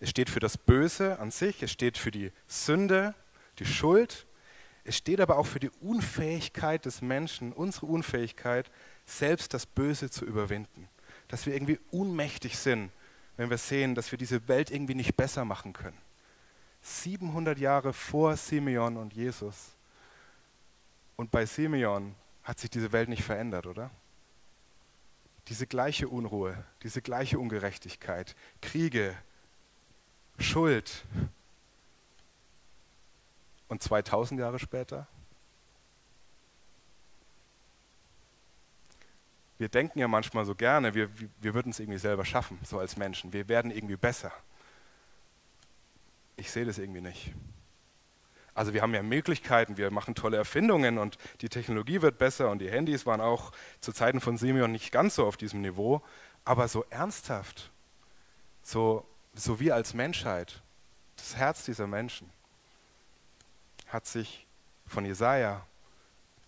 es 0.00 0.10
steht 0.10 0.30
für 0.30 0.40
das 0.40 0.58
Böse 0.58 1.18
an 1.18 1.30
sich, 1.30 1.62
es 1.62 1.72
steht 1.72 1.98
für 1.98 2.10
die 2.10 2.32
Sünde, 2.46 3.14
die 3.58 3.66
Schuld 3.66 4.26
es 4.86 4.96
steht 4.96 5.20
aber 5.20 5.36
auch 5.36 5.46
für 5.46 5.58
die 5.58 5.70
Unfähigkeit 5.80 6.84
des 6.84 7.02
Menschen, 7.02 7.52
unsere 7.52 7.86
Unfähigkeit, 7.86 8.70
selbst 9.04 9.52
das 9.52 9.66
Böse 9.66 10.10
zu 10.10 10.24
überwinden. 10.24 10.88
Dass 11.26 11.44
wir 11.44 11.54
irgendwie 11.54 11.80
unmächtig 11.90 12.56
sind, 12.56 12.92
wenn 13.36 13.50
wir 13.50 13.58
sehen, 13.58 13.96
dass 13.96 14.12
wir 14.12 14.18
diese 14.18 14.46
Welt 14.46 14.70
irgendwie 14.70 14.94
nicht 14.94 15.16
besser 15.16 15.44
machen 15.44 15.72
können. 15.72 15.98
700 16.82 17.58
Jahre 17.58 17.92
vor 17.92 18.36
Simeon 18.36 18.96
und 18.96 19.12
Jesus. 19.12 19.74
Und 21.16 21.32
bei 21.32 21.46
Simeon 21.46 22.14
hat 22.44 22.60
sich 22.60 22.70
diese 22.70 22.92
Welt 22.92 23.08
nicht 23.08 23.24
verändert, 23.24 23.66
oder? 23.66 23.90
Diese 25.48 25.66
gleiche 25.66 26.08
Unruhe, 26.08 26.64
diese 26.84 27.02
gleiche 27.02 27.40
Ungerechtigkeit, 27.40 28.36
Kriege, 28.62 29.16
Schuld, 30.38 31.04
und 33.68 33.82
2000 33.82 34.40
Jahre 34.40 34.58
später? 34.58 35.06
Wir 39.58 39.68
denken 39.68 39.98
ja 39.98 40.06
manchmal 40.06 40.44
so 40.44 40.54
gerne, 40.54 40.94
wir, 40.94 41.08
wir 41.40 41.54
würden 41.54 41.70
es 41.70 41.80
irgendwie 41.80 41.98
selber 41.98 42.24
schaffen, 42.24 42.58
so 42.62 42.78
als 42.78 42.96
Menschen. 42.96 43.32
Wir 43.32 43.48
werden 43.48 43.70
irgendwie 43.70 43.96
besser. 43.96 44.30
Ich 46.36 46.50
sehe 46.50 46.66
das 46.66 46.78
irgendwie 46.78 47.00
nicht. 47.00 47.32
Also 48.52 48.74
wir 48.74 48.82
haben 48.82 48.94
ja 48.94 49.02
Möglichkeiten, 49.02 49.76
wir 49.76 49.90
machen 49.90 50.14
tolle 50.14 50.36
Erfindungen 50.36 50.98
und 50.98 51.18
die 51.40 51.48
Technologie 51.48 52.02
wird 52.02 52.18
besser 52.18 52.50
und 52.50 52.58
die 52.58 52.70
Handys 52.70 53.04
waren 53.06 53.20
auch 53.20 53.52
zu 53.80 53.92
Zeiten 53.92 54.20
von 54.20 54.36
Simeon 54.36 54.72
nicht 54.72 54.92
ganz 54.92 55.14
so 55.14 55.26
auf 55.26 55.36
diesem 55.36 55.62
Niveau, 55.62 56.02
aber 56.44 56.68
so 56.68 56.84
ernsthaft, 56.88 57.70
so, 58.62 59.06
so 59.36 59.60
wir 59.60 59.74
als 59.74 59.94
Menschheit, 59.94 60.62
das 61.16 61.36
Herz 61.36 61.64
dieser 61.64 61.86
Menschen, 61.86 62.30
hat 63.88 64.06
sich 64.06 64.46
von 64.86 65.04
Jesaja 65.04 65.66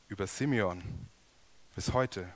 über 0.09 0.27
Simeon 0.27 0.83
bis 1.75 1.93
heute 1.93 2.29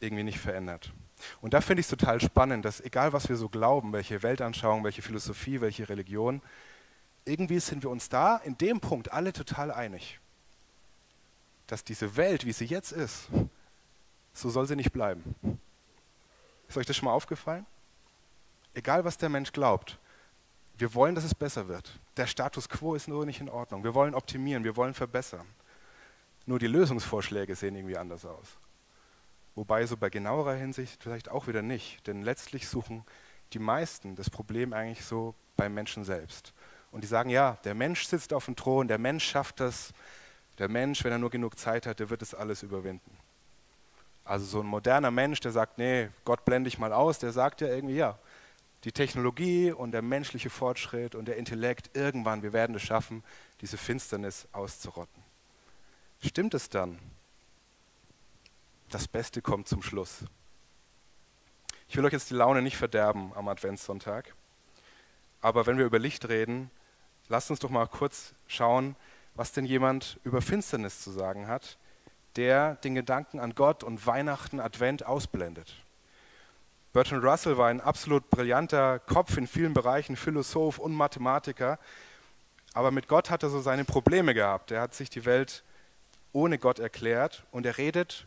irgendwie 0.00 0.24
nicht 0.24 0.38
verändert. 0.38 0.92
Und 1.40 1.54
da 1.54 1.60
finde 1.60 1.80
ich 1.80 1.86
es 1.86 1.90
total 1.90 2.20
spannend, 2.20 2.64
dass 2.64 2.80
egal 2.80 3.12
was 3.12 3.28
wir 3.28 3.36
so 3.36 3.48
glauben, 3.48 3.92
welche 3.92 4.22
Weltanschauung, 4.22 4.82
welche 4.84 5.02
Philosophie, 5.02 5.60
welche 5.60 5.88
Religion, 5.88 6.42
irgendwie 7.24 7.60
sind 7.60 7.84
wir 7.84 7.90
uns 7.90 8.08
da 8.08 8.38
in 8.38 8.58
dem 8.58 8.80
Punkt 8.80 9.12
alle 9.12 9.32
total 9.32 9.70
einig, 9.70 10.18
dass 11.68 11.84
diese 11.84 12.16
Welt, 12.16 12.44
wie 12.44 12.52
sie 12.52 12.64
jetzt 12.64 12.90
ist, 12.90 13.28
so 14.34 14.50
soll 14.50 14.66
sie 14.66 14.76
nicht 14.76 14.92
bleiben. 14.92 15.36
Ist 16.68 16.76
euch 16.76 16.86
das 16.86 16.96
schon 16.96 17.06
mal 17.06 17.12
aufgefallen? 17.12 17.64
Egal 18.74 19.04
was 19.04 19.18
der 19.18 19.28
Mensch 19.28 19.52
glaubt, 19.52 19.98
wir 20.78 20.94
wollen, 20.94 21.14
dass 21.14 21.24
es 21.24 21.34
besser 21.34 21.68
wird. 21.68 21.98
Der 22.16 22.26
Status 22.26 22.68
quo 22.68 22.94
ist 22.94 23.08
nur 23.08 23.26
nicht 23.26 23.40
in 23.40 23.48
Ordnung. 23.48 23.84
Wir 23.84 23.94
wollen 23.94 24.14
optimieren, 24.14 24.64
wir 24.64 24.76
wollen 24.76 24.94
verbessern. 24.94 25.46
Nur 26.46 26.58
die 26.58 26.66
Lösungsvorschläge 26.66 27.54
sehen 27.54 27.76
irgendwie 27.76 27.96
anders 27.96 28.24
aus. 28.24 28.56
Wobei 29.54 29.86
so 29.86 29.96
bei 29.96 30.10
genauerer 30.10 30.54
Hinsicht 30.54 31.02
vielleicht 31.02 31.30
auch 31.30 31.46
wieder 31.46 31.62
nicht. 31.62 32.06
Denn 32.06 32.22
letztlich 32.22 32.68
suchen 32.68 33.04
die 33.52 33.58
meisten 33.58 34.16
das 34.16 34.30
Problem 34.30 34.72
eigentlich 34.72 35.04
so 35.04 35.34
beim 35.56 35.74
Menschen 35.74 36.04
selbst. 36.04 36.52
Und 36.90 37.04
die 37.04 37.08
sagen, 37.08 37.30
ja, 37.30 37.58
der 37.64 37.74
Mensch 37.74 38.06
sitzt 38.06 38.32
auf 38.32 38.46
dem 38.46 38.56
Thron, 38.56 38.88
der 38.88 38.98
Mensch 38.98 39.24
schafft 39.24 39.60
das, 39.60 39.92
der 40.58 40.68
Mensch, 40.68 41.04
wenn 41.04 41.12
er 41.12 41.18
nur 41.18 41.30
genug 41.30 41.58
Zeit 41.58 41.86
hat, 41.86 42.00
der 42.00 42.10
wird 42.10 42.22
das 42.22 42.34
alles 42.34 42.62
überwinden. 42.62 43.16
Also 44.24 44.44
so 44.46 44.60
ein 44.60 44.66
moderner 44.66 45.10
Mensch, 45.10 45.40
der 45.40 45.52
sagt, 45.52 45.78
nee, 45.78 46.08
Gott 46.24 46.44
blende 46.44 46.68
ich 46.68 46.78
mal 46.78 46.92
aus, 46.92 47.18
der 47.18 47.32
sagt 47.32 47.60
ja 47.60 47.68
irgendwie, 47.68 47.96
ja, 47.96 48.18
die 48.84 48.92
Technologie 48.92 49.70
und 49.70 49.92
der 49.92 50.02
menschliche 50.02 50.50
Fortschritt 50.50 51.14
und 51.14 51.26
der 51.26 51.36
Intellekt, 51.36 51.96
irgendwann, 51.96 52.42
wir 52.42 52.52
werden 52.52 52.74
es 52.76 52.82
schaffen, 52.82 53.22
diese 53.60 53.76
Finsternis 53.76 54.48
auszurotten. 54.52 55.22
Stimmt 56.20 56.54
es 56.54 56.68
dann? 56.68 56.98
Das 58.88 59.08
Beste 59.08 59.40
kommt 59.40 59.68
zum 59.68 59.82
Schluss. 59.82 60.24
Ich 61.88 61.96
will 61.96 62.04
euch 62.04 62.12
jetzt 62.12 62.30
die 62.30 62.34
Laune 62.34 62.62
nicht 62.62 62.76
verderben 62.76 63.32
am 63.34 63.48
Adventssonntag, 63.48 64.34
aber 65.40 65.66
wenn 65.66 65.78
wir 65.78 65.84
über 65.84 65.98
Licht 65.98 66.28
reden, 66.28 66.70
lasst 67.28 67.50
uns 67.50 67.60
doch 67.60 67.70
mal 67.70 67.86
kurz 67.86 68.34
schauen, 68.46 68.96
was 69.34 69.52
denn 69.52 69.64
jemand 69.64 70.18
über 70.24 70.42
Finsternis 70.42 71.00
zu 71.00 71.10
sagen 71.10 71.46
hat, 71.46 71.78
der 72.36 72.76
den 72.76 72.94
Gedanken 72.94 73.40
an 73.40 73.54
Gott 73.54 73.84
und 73.84 74.06
Weihnachten, 74.06 74.60
Advent 74.60 75.04
ausblendet. 75.04 75.81
Bertrand 76.92 77.24
Russell 77.24 77.56
war 77.56 77.68
ein 77.68 77.80
absolut 77.80 78.28
brillanter 78.28 78.98
Kopf 78.98 79.38
in 79.38 79.46
vielen 79.46 79.72
Bereichen, 79.72 80.14
Philosoph 80.14 80.78
und 80.78 80.92
Mathematiker. 80.92 81.78
Aber 82.74 82.90
mit 82.90 83.08
Gott 83.08 83.30
hat 83.30 83.42
er 83.42 83.48
so 83.48 83.60
seine 83.60 83.84
Probleme 83.84 84.34
gehabt. 84.34 84.70
Er 84.70 84.82
hat 84.82 84.94
sich 84.94 85.08
die 85.08 85.24
Welt 85.24 85.62
ohne 86.32 86.58
Gott 86.58 86.78
erklärt 86.78 87.44
und 87.50 87.64
er 87.64 87.78
redet 87.78 88.26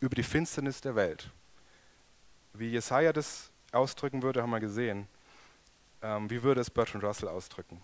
über 0.00 0.14
die 0.14 0.22
Finsternis 0.22 0.80
der 0.80 0.94
Welt. 0.94 1.30
Wie 2.54 2.70
Jesaja 2.70 3.12
das 3.12 3.50
ausdrücken 3.72 4.22
würde, 4.22 4.42
haben 4.42 4.50
wir 4.50 4.60
gesehen. 4.60 5.08
Ähm, 6.02 6.30
wie 6.30 6.42
würde 6.42 6.62
es 6.62 6.70
Bertrand 6.70 7.04
Russell 7.04 7.28
ausdrücken? 7.28 7.82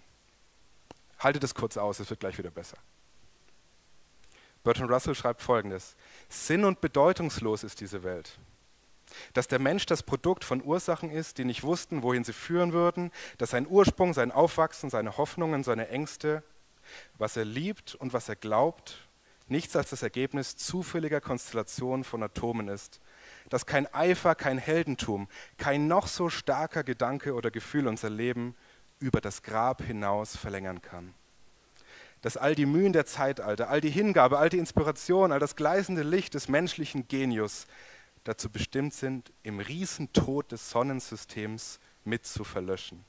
Haltet 1.18 1.44
es 1.44 1.54
kurz 1.54 1.76
aus, 1.76 2.00
es 2.00 2.08
wird 2.08 2.20
gleich 2.20 2.38
wieder 2.38 2.50
besser. 2.50 2.78
Bertrand 4.64 4.90
Russell 4.90 5.14
schreibt 5.14 5.42
folgendes: 5.42 5.94
Sinn- 6.28 6.64
und 6.64 6.80
bedeutungslos 6.80 7.64
ist 7.64 7.80
diese 7.80 8.02
Welt 8.02 8.38
dass 9.32 9.48
der 9.48 9.58
Mensch 9.58 9.86
das 9.86 10.02
Produkt 10.02 10.44
von 10.44 10.62
Ursachen 10.62 11.10
ist, 11.10 11.38
die 11.38 11.44
nicht 11.44 11.62
wussten, 11.62 12.02
wohin 12.02 12.24
sie 12.24 12.32
führen 12.32 12.72
würden, 12.72 13.10
dass 13.38 13.50
sein 13.50 13.66
Ursprung, 13.68 14.14
sein 14.14 14.32
Aufwachsen, 14.32 14.90
seine 14.90 15.16
Hoffnungen, 15.16 15.64
seine 15.64 15.88
Ängste, 15.88 16.42
was 17.18 17.36
er 17.36 17.44
liebt 17.44 17.94
und 17.94 18.12
was 18.12 18.28
er 18.28 18.36
glaubt, 18.36 19.08
nichts 19.48 19.76
als 19.76 19.90
das 19.90 20.02
Ergebnis 20.02 20.56
zufälliger 20.56 21.20
Konstellationen 21.20 22.04
von 22.04 22.22
Atomen 22.22 22.68
ist, 22.68 23.00
dass 23.48 23.66
kein 23.66 23.92
Eifer, 23.92 24.34
kein 24.34 24.58
Heldentum, 24.58 25.28
kein 25.58 25.86
noch 25.86 26.06
so 26.06 26.28
starker 26.28 26.84
Gedanke 26.84 27.34
oder 27.34 27.50
Gefühl 27.50 27.86
unser 27.86 28.10
Leben 28.10 28.56
über 28.98 29.20
das 29.20 29.42
Grab 29.42 29.82
hinaus 29.82 30.36
verlängern 30.36 30.80
kann. 30.80 31.14
Dass 32.22 32.36
all 32.36 32.54
die 32.54 32.66
Mühen 32.66 32.92
der 32.92 33.04
Zeitalter, 33.04 33.68
all 33.68 33.80
die 33.80 33.90
Hingabe, 33.90 34.38
all 34.38 34.48
die 34.48 34.58
Inspiration, 34.58 35.32
all 35.32 35.40
das 35.40 35.56
gleißende 35.56 36.02
Licht 36.02 36.34
des 36.34 36.48
menschlichen 36.48 37.08
Genius 37.08 37.66
dazu 38.24 38.50
bestimmt 38.50 38.94
sind, 38.94 39.32
im 39.42 39.60
Riesentod 39.60 40.52
des 40.52 40.70
Sonnensystems 40.70 41.80
mit 42.04 42.26
zu 42.26 42.44
verlöschen. 42.44 43.04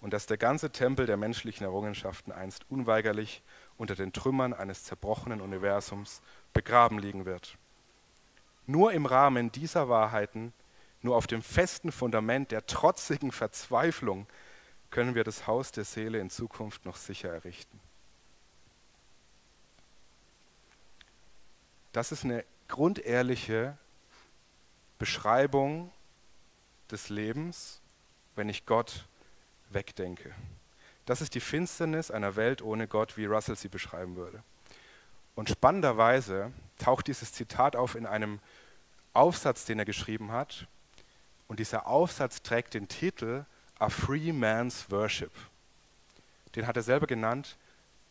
Und 0.00 0.12
dass 0.12 0.26
der 0.26 0.36
ganze 0.36 0.70
Tempel 0.70 1.06
der 1.06 1.16
menschlichen 1.16 1.64
Errungenschaften 1.64 2.32
einst 2.32 2.66
unweigerlich 2.68 3.42
unter 3.78 3.94
den 3.94 4.12
Trümmern 4.12 4.52
eines 4.52 4.84
zerbrochenen 4.84 5.40
Universums 5.40 6.20
begraben 6.52 6.98
liegen 6.98 7.24
wird. 7.24 7.56
Nur 8.66 8.92
im 8.92 9.06
Rahmen 9.06 9.50
dieser 9.52 9.88
Wahrheiten, 9.88 10.52
nur 11.02 11.16
auf 11.16 11.26
dem 11.26 11.42
festen 11.42 11.92
Fundament 11.92 12.50
der 12.50 12.66
trotzigen 12.66 13.32
Verzweiflung 13.32 14.26
können 14.90 15.14
wir 15.14 15.24
das 15.24 15.46
Haus 15.46 15.72
der 15.72 15.84
Seele 15.84 16.18
in 16.18 16.30
Zukunft 16.30 16.84
noch 16.84 16.96
sicher 16.96 17.30
errichten. 17.30 17.80
Das 21.92 22.10
ist 22.10 22.24
eine 22.24 22.44
grundehrliche 22.68 23.76
Beschreibung 25.04 25.92
des 26.90 27.10
Lebens, 27.10 27.82
wenn 28.36 28.48
ich 28.48 28.64
Gott 28.64 29.04
wegdenke. 29.68 30.34
Das 31.04 31.20
ist 31.20 31.34
die 31.34 31.40
Finsternis 31.40 32.10
einer 32.10 32.36
Welt 32.36 32.62
ohne 32.62 32.88
Gott, 32.88 33.18
wie 33.18 33.26
Russell 33.26 33.56
sie 33.56 33.68
beschreiben 33.68 34.16
würde. 34.16 34.42
Und 35.34 35.50
spannenderweise 35.50 36.52
taucht 36.78 37.06
dieses 37.06 37.34
Zitat 37.34 37.76
auf 37.76 37.96
in 37.96 38.06
einem 38.06 38.40
Aufsatz, 39.12 39.66
den 39.66 39.78
er 39.78 39.84
geschrieben 39.84 40.32
hat. 40.32 40.66
Und 41.48 41.60
dieser 41.60 41.86
Aufsatz 41.86 42.40
trägt 42.40 42.72
den 42.72 42.88
Titel 42.88 43.44
A 43.78 43.90
Free 43.90 44.32
Man's 44.32 44.90
Worship. 44.90 45.32
Den 46.54 46.66
hat 46.66 46.78
er 46.78 46.82
selber 46.82 47.06
genannt, 47.06 47.58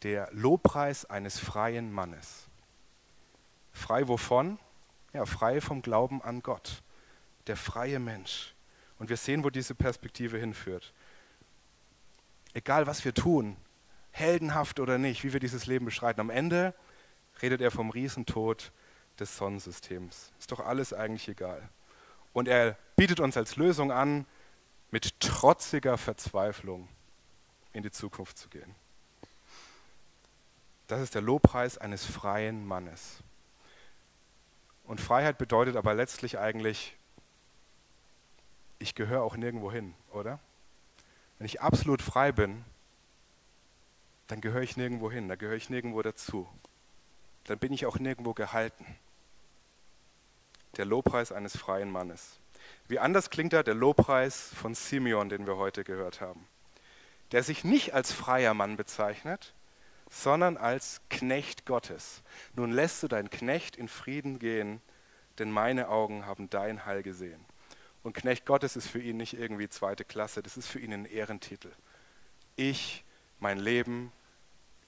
der 0.04 0.30
Lobpreis 0.32 1.06
eines 1.06 1.40
freien 1.40 1.92
Mannes. 1.92 2.46
Frei 3.72 4.08
wovon? 4.08 4.60
Ja, 5.14 5.26
frei 5.26 5.62
vom 5.62 5.82
Glauben 5.82 6.22
an 6.22 6.42
Gott. 6.42 6.82
Der 7.48 7.56
freie 7.56 8.00
Mensch. 8.00 8.54
Und 8.98 9.10
wir 9.10 9.18
sehen, 9.18 9.44
wo 9.44 9.50
diese 9.50 9.76
Perspektive 9.76 10.38
hinführt. 10.38 10.94
Egal, 12.54 12.88
was 12.88 13.06
wir 13.06 13.14
tun, 13.14 13.58
heldenhaft 14.12 14.80
oder 14.80 14.98
nicht, 14.98 15.24
wie 15.24 15.34
wir 15.34 15.40
dieses 15.40 15.66
Leben 15.66 15.86
beschreiten, 15.86 16.20
am 16.20 16.30
Ende 16.30 16.74
redet 17.42 17.62
er 17.62 17.72
vom 17.72 17.90
Riesentod 17.90 18.72
des 19.20 19.38
Sonnensystems. 19.38 20.32
Ist 20.40 20.52
doch 20.52 20.60
alles 20.60 20.94
eigentlich 20.94 21.28
egal. 21.28 21.70
Und 22.32 22.48
er 22.48 22.78
bietet 22.96 23.20
uns 23.20 23.38
als 23.38 23.56
Lösung 23.56 23.92
an, 23.92 24.26
mit 24.92 25.20
trotziger 25.20 25.98
Verzweiflung 25.98 26.88
in 27.74 27.82
die 27.82 27.92
Zukunft 27.92 28.38
zu 28.38 28.50
gehen. 28.50 28.76
Das 30.88 31.02
ist 31.02 31.16
der 31.16 31.22
Lobpreis 31.22 31.78
eines 31.80 32.06
freien 32.06 32.66
Mannes. 32.66 33.24
Und 34.84 35.00
Freiheit 35.00 35.38
bedeutet 35.38 35.76
aber 35.76 35.94
letztlich 35.94 36.38
eigentlich, 36.38 36.96
ich 38.80 38.96
gehöre 38.96 39.24
auch 39.24 39.38
nirgendwo 39.38 39.72
hin, 39.72 39.94
oder? 40.12 40.40
Wenn 41.38 41.46
ich 41.46 41.62
absolut 41.62 42.02
frei 42.02 42.32
bin, 42.32 42.66
dann 44.28 44.42
gehöre 44.42 44.62
ich 44.62 44.78
nirgendwo 44.78 45.12
hin, 45.12 45.28
dann 45.28 45.38
gehöre 45.38 45.56
ich 45.56 45.70
nirgendwo 45.70 46.02
dazu. 46.02 46.48
Dann 47.46 47.60
bin 47.60 47.74
ich 47.74 47.86
auch 47.86 47.98
nirgendwo 48.00 48.34
gehalten. 48.34 48.86
Der 50.78 50.86
Lobpreis 50.86 51.32
eines 51.32 51.58
freien 51.58 51.92
Mannes. 51.92 52.40
Wie 52.88 53.00
anders 53.00 53.30
klingt 53.30 53.54
da 53.54 53.64
der 53.64 53.76
Lobpreis 53.76 54.54
von 54.56 54.74
Simeon, 54.74 55.30
den 55.30 55.46
wir 55.46 55.58
heute 55.58 55.84
gehört 55.84 56.22
haben, 56.22 56.48
der 57.32 57.44
sich 57.44 57.64
nicht 57.64 57.94
als 57.94 58.12
freier 58.12 58.54
Mann 58.54 58.78
bezeichnet, 58.78 59.54
sondern 60.14 60.58
als 60.58 61.02
Knecht 61.10 61.66
Gottes. 61.66 62.22
Nun 62.56 62.72
lässt 62.72 63.02
du 63.02 63.08
deinen 63.08 63.32
Knecht 63.32 63.76
in 63.76 63.88
Frieden 63.88 64.38
gehen, 64.38 64.80
denn 65.40 65.50
meine 65.50 65.90
Augen 65.90 66.28
haben 66.28 66.52
dein 66.52 66.86
Heil 66.86 67.02
gesehen. 67.02 67.44
Und 68.04 68.14
Knecht 68.14 68.46
Gottes 68.46 68.76
ist 68.76 68.88
für 68.88 69.02
ihn 69.02 69.18
nicht 69.18 69.34
irgendwie 69.34 69.68
zweite 69.70 70.06
Klasse, 70.06 70.44
das 70.44 70.56
ist 70.56 70.68
für 70.68 70.80
ihn 70.80 70.94
ein 70.94 71.06
Ehrentitel. 71.06 71.72
Ich, 72.56 73.04
mein 73.40 73.58
Leben 73.58 74.12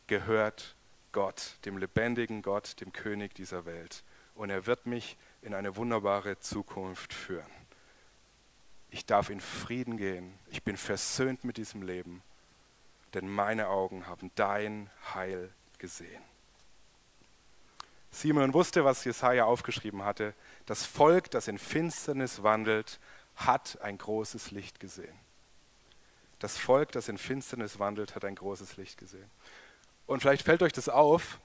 gehört 0.05 0.75
Gott, 1.11 1.57
dem 1.65 1.79
lebendigen 1.79 2.43
Gott, 2.43 2.79
dem 2.79 2.93
König 2.93 3.33
dieser 3.33 3.65
Welt. 3.65 4.03
Und 4.35 4.51
er 4.51 4.67
wird 4.67 4.85
mich 4.85 5.17
in 5.41 5.55
eine 5.55 5.75
wunderbare 5.75 6.38
Zukunft 6.39 7.13
führen. 7.13 7.49
Ich 8.91 9.07
darf 9.07 9.31
in 9.31 9.39
Frieden 9.39 9.97
gehen. 9.97 10.38
Ich 10.51 10.61
bin 10.61 10.77
versöhnt 10.77 11.43
mit 11.43 11.57
diesem 11.57 11.81
Leben 11.81 12.21
denn 13.15 13.28
meine 13.28 13.69
Augen 13.69 14.08
haben 14.08 14.32
dein 14.36 14.89
Heil 15.13 15.51
gesehen. 15.80 16.21
Simon 18.12 18.54
wusste, 18.54 18.86
was 18.86 19.04
Jesaja 19.04 19.45
aufgeschrieben 19.45 20.04
hatte. 20.04 20.34
Das 20.65 20.86
Volk, 20.86 21.32
das 21.32 21.47
in 21.47 21.58
Finsternis 21.58 22.43
wandelt, 22.43 22.99
hat 23.36 23.82
ein 23.82 23.97
großes 23.97 24.51
Licht 24.51 24.80
gesehen. 24.80 25.17
Das 26.39 26.58
Volk, 26.58 26.91
das 26.91 27.10
in 27.10 27.17
Finsternis 27.17 27.80
wandelt, 27.80 28.15
hat 28.15 28.23
ein 28.23 28.36
großes 28.36 28.78
Licht 28.78 28.97
gesehen. 28.97 29.30
Und 30.06 30.21
vielleicht 30.21 30.43
fällt 30.43 30.62
euch 30.62 30.73
das 30.73 30.89
auf, 30.89 31.39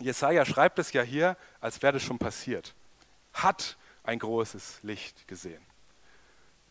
Jesaja 0.00 0.44
schreibt 0.44 0.78
es 0.78 0.92
ja 0.92 1.02
hier, 1.02 1.36
als 1.60 1.82
wäre 1.82 1.94
das 1.94 2.02
schon 2.02 2.18
passiert. 2.18 2.74
Hat 3.32 3.76
ein 4.04 4.18
großes 4.18 4.80
Licht 4.82 5.26
gesehen. 5.26 5.62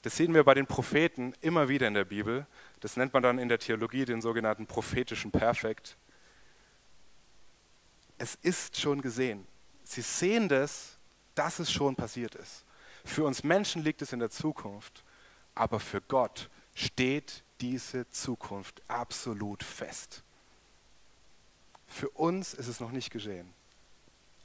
Das 0.02 0.16
sehen 0.16 0.34
wir 0.34 0.44
bei 0.44 0.54
den 0.54 0.68
Propheten 0.68 1.34
immer 1.42 1.68
wieder 1.68 1.88
in 1.88 1.94
der 1.94 2.06
Bibel. 2.06 2.46
Das 2.80 2.96
nennt 2.96 3.14
man 3.14 3.24
dann 3.24 3.40
in 3.40 3.50
der 3.50 3.60
Theologie 3.60 4.06
den 4.06 4.22
sogenannten 4.22 4.68
prophetischen 4.68 5.32
Perfekt. 5.32 5.98
Es 8.18 8.36
ist 8.36 8.80
schon 8.80 9.02
gesehen. 9.02 9.48
Sie 9.84 10.02
sehen 10.02 10.50
das, 10.50 10.98
dass 11.36 11.60
es 11.60 11.72
schon 11.72 11.96
passiert 11.96 12.36
ist. 12.36 12.66
Für 13.06 13.24
uns 13.24 13.44
Menschen 13.44 13.84
liegt 13.84 14.02
es 14.02 14.12
in 14.14 14.20
der 14.20 14.30
Zukunft, 14.30 15.04
aber 15.56 15.80
für 15.80 16.02
Gott 16.02 16.50
steht 16.76 17.44
diese 17.62 18.10
Zukunft 18.10 18.82
absolut 18.88 19.64
fest. 19.64 20.24
Für 21.88 22.10
uns 22.10 22.54
ist 22.54 22.68
es 22.68 22.80
noch 22.80 22.92
nicht 22.92 23.12
geschehen, 23.12 23.54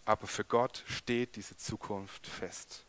aber 0.05 0.27
für 0.27 0.45
Gott 0.45 0.85
steht 0.87 1.37
diese 1.37 1.57
Zukunft 1.57 2.27
fest. 2.27 2.85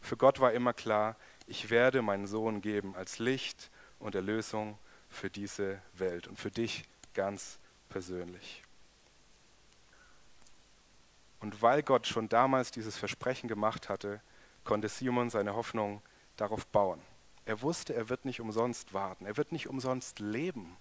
Für 0.00 0.16
Gott 0.16 0.40
war 0.40 0.52
immer 0.52 0.72
klar, 0.72 1.16
ich 1.46 1.70
werde 1.70 2.02
meinen 2.02 2.26
Sohn 2.26 2.60
geben 2.60 2.94
als 2.94 3.18
Licht 3.18 3.70
und 3.98 4.14
Erlösung 4.14 4.78
für 5.16 5.30
diese 5.30 5.80
Welt 5.94 6.28
und 6.28 6.38
für 6.38 6.50
dich 6.50 6.84
ganz 7.14 7.58
persönlich. 7.88 8.62
Und 11.40 11.62
weil 11.62 11.82
Gott 11.82 12.06
schon 12.06 12.28
damals 12.28 12.70
dieses 12.70 12.96
Versprechen 12.96 13.48
gemacht 13.48 13.88
hatte, 13.88 14.20
konnte 14.64 14.88
Simon 14.88 15.30
seine 15.30 15.54
Hoffnung 15.54 16.02
darauf 16.36 16.66
bauen. 16.66 17.00
Er 17.44 17.62
wusste, 17.62 17.94
er 17.94 18.08
wird 18.08 18.24
nicht 18.24 18.40
umsonst 18.40 18.92
warten, 18.92 19.26
er 19.26 19.36
wird 19.36 19.52
nicht 19.52 19.68
umsonst 19.68 20.18
leben. 20.18 20.76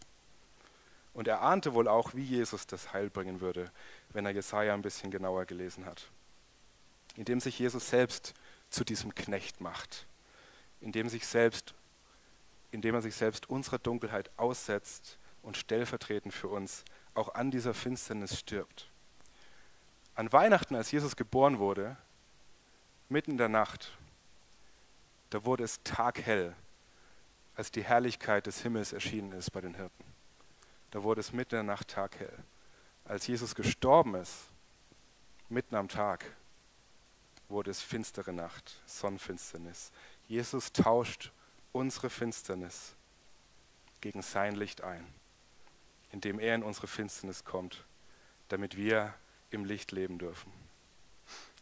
Und 1.14 1.28
er 1.28 1.42
ahnte 1.42 1.74
wohl 1.74 1.88
auch, 1.88 2.14
wie 2.14 2.24
Jesus 2.24 2.68
das 2.68 2.92
Heil 2.92 3.10
bringen 3.10 3.40
würde, 3.40 3.72
wenn 4.10 4.26
er 4.26 4.32
Jesaja 4.32 4.74
ein 4.74 4.82
bisschen 4.82 5.12
genauer 5.12 5.46
gelesen 5.46 5.86
hat. 5.86 6.10
Indem 7.16 7.40
sich 7.40 7.58
Jesus 7.58 7.90
selbst 7.90 8.34
zu 8.70 8.84
diesem 8.84 9.16
Knecht 9.16 9.62
macht, 9.62 10.08
indem, 10.82 11.08
sich 11.08 11.26
selbst, 11.26 11.74
indem 12.76 12.96
er 12.96 13.02
sich 13.02 13.16
selbst 13.16 13.50
unserer 13.50 13.80
Dunkelheit 13.80 14.30
aussetzt 14.38 15.18
und 15.42 15.58
stellvertretend 15.58 16.34
für 16.34 16.50
uns 16.50 16.86
auch 17.14 17.34
an 17.34 17.50
dieser 17.50 17.74
Finsternis 17.74 18.40
stirbt. 18.40 18.90
An 20.14 20.32
Weihnachten, 20.32 20.76
als 20.76 20.92
Jesus 20.92 21.16
geboren 21.16 21.60
wurde, 21.60 21.98
mitten 23.10 23.32
in 23.32 23.38
der 23.38 23.50
Nacht, 23.50 23.98
da 25.32 25.44
wurde 25.44 25.64
es 25.64 25.82
taghell, 25.84 26.54
als 27.56 27.72
die 27.72 27.84
Herrlichkeit 27.84 28.46
des 28.46 28.62
Himmels 28.62 28.94
erschienen 28.94 29.32
ist 29.32 29.52
bei 29.52 29.62
den 29.62 29.76
Hirten 29.76 30.16
da 30.96 31.04
wurde 31.04 31.20
es 31.20 31.34
mitten 31.34 31.56
in 31.56 31.68
der 31.68 31.76
Nacht 31.76 31.90
taghell. 31.90 32.32
Als 33.04 33.28
Jesus 33.28 33.54
gestorben 33.54 34.16
ist, 34.16 34.46
mitten 35.50 35.76
am 35.76 35.90
Tag, 35.90 36.24
wurde 37.50 37.70
es 37.70 37.82
finstere 37.82 38.32
Nacht, 38.32 38.80
Sonnenfinsternis. 38.86 39.92
Jesus 40.30 40.72
tauscht 40.72 41.34
unsere 41.76 42.10
Finsternis 42.10 42.96
gegen 44.00 44.22
sein 44.22 44.56
Licht 44.56 44.82
ein, 44.82 45.06
indem 46.10 46.40
er 46.40 46.56
in 46.56 46.64
unsere 46.64 46.88
Finsternis 46.88 47.44
kommt, 47.44 47.86
damit 48.48 48.78
wir 48.78 49.14
im 49.50 49.66
Licht 49.66 49.92
leben 49.92 50.18
dürfen. 50.18 50.52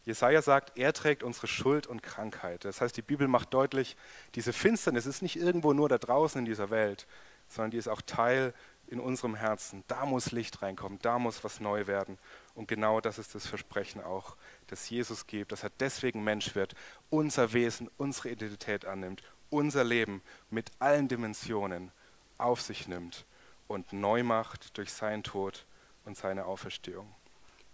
Jesaja 0.04 0.40
sagt, 0.40 0.78
er 0.78 0.92
trägt 0.92 1.24
unsere 1.24 1.48
Schuld 1.48 1.88
und 1.88 2.02
Krankheit. 2.02 2.64
Das 2.64 2.80
heißt, 2.80 2.96
die 2.96 3.02
Bibel 3.02 3.26
macht 3.26 3.52
deutlich, 3.52 3.96
diese 4.36 4.52
Finsternis 4.52 5.06
ist 5.06 5.20
nicht 5.20 5.34
irgendwo 5.36 5.72
nur 5.72 5.88
da 5.88 5.98
draußen 5.98 6.38
in 6.38 6.44
dieser 6.44 6.70
Welt, 6.70 7.08
sondern 7.48 7.72
die 7.72 7.78
ist 7.78 7.88
auch 7.88 8.02
Teil 8.02 8.54
in 8.86 9.00
unserem 9.00 9.34
Herzen. 9.34 9.82
Da 9.88 10.06
muss 10.06 10.30
Licht 10.30 10.62
reinkommen, 10.62 11.00
da 11.00 11.18
muss 11.18 11.42
was 11.42 11.58
neu 11.58 11.88
werden. 11.88 12.18
Und 12.54 12.68
genau 12.68 13.00
das 13.00 13.18
ist 13.18 13.34
das 13.34 13.46
Versprechen 13.46 14.00
auch, 14.00 14.36
das 14.68 14.88
Jesus 14.90 15.26
gibt, 15.26 15.50
dass 15.50 15.64
er 15.64 15.70
deswegen 15.80 16.22
Mensch 16.22 16.54
wird, 16.54 16.76
unser 17.10 17.52
Wesen, 17.52 17.90
unsere 17.96 18.30
Identität 18.30 18.84
annimmt, 18.84 19.22
unser 19.54 19.84
Leben 19.84 20.22
mit 20.50 20.70
allen 20.80 21.08
Dimensionen 21.08 21.92
auf 22.38 22.60
sich 22.60 22.88
nimmt 22.88 23.24
und 23.68 23.92
neu 23.92 24.22
macht 24.22 24.76
durch 24.76 24.92
seinen 24.92 25.22
Tod 25.22 25.64
und 26.04 26.16
seine 26.16 26.46
Auferstehung. 26.46 27.14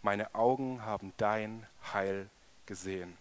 Meine 0.03 0.35
Augen 0.35 0.85
haben 0.85 1.13
dein 1.17 1.67
Heil 1.93 2.29
gesehen. 2.67 3.17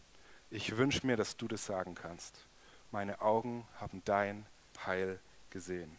Ich 0.52 0.78
wünsche 0.78 1.06
mir, 1.06 1.18
dass 1.18 1.38
du 1.38 1.48
das 1.48 1.66
sagen 1.66 1.96
kannst. 1.96 2.46
Meine 2.92 3.22
Augen 3.22 3.68
haben 3.80 4.02
dein 4.06 4.46
Heil 4.86 5.20
gesehen. 5.50 5.98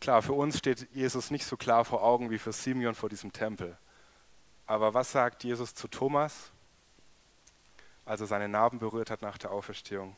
Klar, 0.00 0.22
für 0.22 0.34
uns 0.34 0.58
steht 0.58 0.88
Jesus 0.92 1.30
nicht 1.30 1.46
so 1.46 1.56
klar 1.56 1.84
vor 1.84 2.02
Augen 2.02 2.30
wie 2.30 2.38
für 2.38 2.52
Simeon 2.52 2.94
vor 2.94 3.08
diesem 3.08 3.32
Tempel. 3.32 3.76
Aber 4.66 4.94
was 4.94 5.12
sagt 5.12 5.44
Jesus 5.44 5.74
zu 5.74 5.88
Thomas, 5.88 6.50
als 8.04 8.20
er 8.20 8.26
seine 8.26 8.48
Narben 8.48 8.78
berührt 8.78 9.10
hat 9.10 9.22
nach 9.22 9.38
der 9.38 9.50
Auferstehung? 9.50 10.14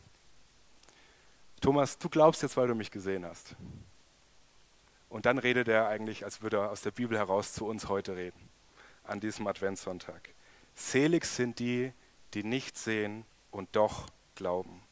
Thomas, 1.61 1.99
du 1.99 2.09
glaubst 2.09 2.43
jetzt, 2.43 2.57
weil 2.57 2.69
du 2.69 2.75
mich 2.75 2.91
gesehen 2.91 3.25
hast. 3.25 3.57
Und 5.09 5.27
dann 5.27 5.39
redet 5.39 5.69
er 5.69 5.89
eigentlich, 5.89 6.25
als 6.25 6.43
würde 6.43 6.59
er 6.59 6.71
aus 6.71 6.83
der 6.83 6.91
Bibel 6.91 7.17
heraus 7.17 7.53
zu 7.53 7.67
uns 7.67 7.89
heute 7.89 8.17
reden, 8.17 8.49
an 9.05 9.21
diesem 9.21 9.47
Adventssonntag. 9.47 10.31
Selig 10.75 11.25
sind 11.25 11.59
die, 11.59 11.93
die 12.35 12.45
nicht 12.45 12.77
sehen 12.77 13.25
und 13.51 13.75
doch 13.75 14.09
glauben. 14.35 14.83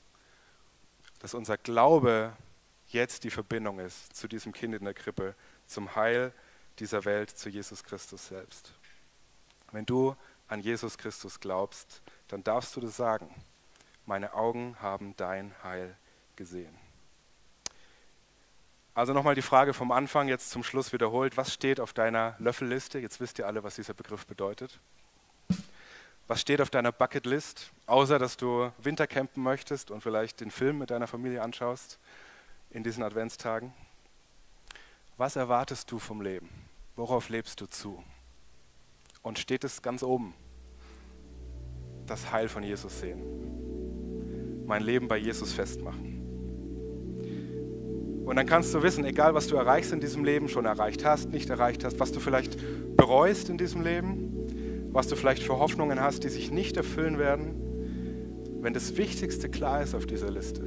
Dass 1.18 1.34
unser 1.34 1.58
Glaube 1.58 2.32
jetzt 2.88 3.24
die 3.24 3.30
Verbindung 3.30 3.80
ist 3.80 4.16
zu 4.16 4.28
diesem 4.28 4.52
Kind 4.52 4.74
in 4.74 4.84
der 4.84 4.94
Krippe, 4.94 5.34
zum 5.66 5.94
Heil 5.94 6.32
dieser 6.78 7.04
Welt, 7.04 7.30
zu 7.30 7.48
Jesus 7.48 7.84
Christus 7.84 8.28
selbst. 8.28 8.72
Wenn 9.72 9.84
du 9.86 10.16
an 10.48 10.60
Jesus 10.60 10.96
Christus 10.96 11.40
glaubst, 11.40 12.02
dann 12.28 12.44
darfst 12.44 12.74
du 12.76 12.80
das 12.80 12.96
sagen. 12.96 13.34
Meine 14.06 14.34
Augen 14.34 14.76
haben 14.80 15.14
dein 15.16 15.54
Heil 15.62 15.96
gesehen. 16.36 16.74
Also 18.94 19.12
nochmal 19.12 19.34
die 19.34 19.42
Frage 19.42 19.74
vom 19.74 19.90
Anfang, 19.90 20.28
jetzt 20.28 20.50
zum 20.50 20.62
Schluss 20.62 20.92
wiederholt. 20.92 21.36
Was 21.36 21.52
steht 21.52 21.80
auf 21.80 21.92
deiner 21.92 22.36
Löffelliste? 22.38 22.98
Jetzt 22.98 23.20
wisst 23.20 23.38
ihr 23.38 23.46
alle, 23.46 23.64
was 23.64 23.74
dieser 23.74 23.94
Begriff 23.94 24.26
bedeutet. 24.26 24.78
Was 26.26 26.40
steht 26.40 26.60
auf 26.60 26.70
deiner 26.70 26.92
Bucketlist, 26.92 27.70
außer 27.86 28.18
dass 28.18 28.36
du 28.36 28.72
Wintercampen 28.78 29.42
möchtest 29.42 29.90
und 29.90 30.00
vielleicht 30.00 30.40
den 30.40 30.50
Film 30.50 30.78
mit 30.78 30.90
deiner 30.90 31.06
Familie 31.06 31.42
anschaust? 31.42 31.98
in 32.74 32.82
diesen 32.82 33.02
Adventstagen? 33.02 33.72
Was 35.16 35.36
erwartest 35.36 35.90
du 35.90 35.98
vom 35.98 36.20
Leben? 36.20 36.50
Worauf 36.96 37.28
lebst 37.28 37.60
du 37.60 37.66
zu? 37.66 38.02
Und 39.22 39.38
steht 39.38 39.64
es 39.64 39.80
ganz 39.80 40.02
oben? 40.02 40.34
Das 42.06 42.30
Heil 42.32 42.48
von 42.48 42.62
Jesus 42.62 43.00
sehen. 43.00 44.66
Mein 44.66 44.82
Leben 44.82 45.08
bei 45.08 45.16
Jesus 45.16 45.52
festmachen. 45.52 46.13
Und 48.24 48.36
dann 48.36 48.46
kannst 48.46 48.72
du 48.74 48.82
wissen, 48.82 49.04
egal 49.04 49.34
was 49.34 49.48
du 49.48 49.56
erreichst 49.56 49.92
in 49.92 50.00
diesem 50.00 50.24
Leben, 50.24 50.48
schon 50.48 50.64
erreicht 50.64 51.04
hast, 51.04 51.30
nicht 51.30 51.50
erreicht 51.50 51.84
hast, 51.84 52.00
was 52.00 52.10
du 52.10 52.20
vielleicht 52.20 52.56
bereust 52.96 53.50
in 53.50 53.58
diesem 53.58 53.82
Leben, 53.82 54.88
was 54.92 55.08
du 55.08 55.16
vielleicht 55.16 55.42
für 55.42 55.58
Hoffnungen 55.58 56.00
hast, 56.00 56.24
die 56.24 56.28
sich 56.28 56.50
nicht 56.50 56.76
erfüllen 56.76 57.18
werden, 57.18 57.54
wenn 58.62 58.72
das 58.72 58.96
Wichtigste 58.96 59.50
klar 59.50 59.82
ist 59.82 59.94
auf 59.94 60.06
dieser 60.06 60.30
Liste, 60.30 60.64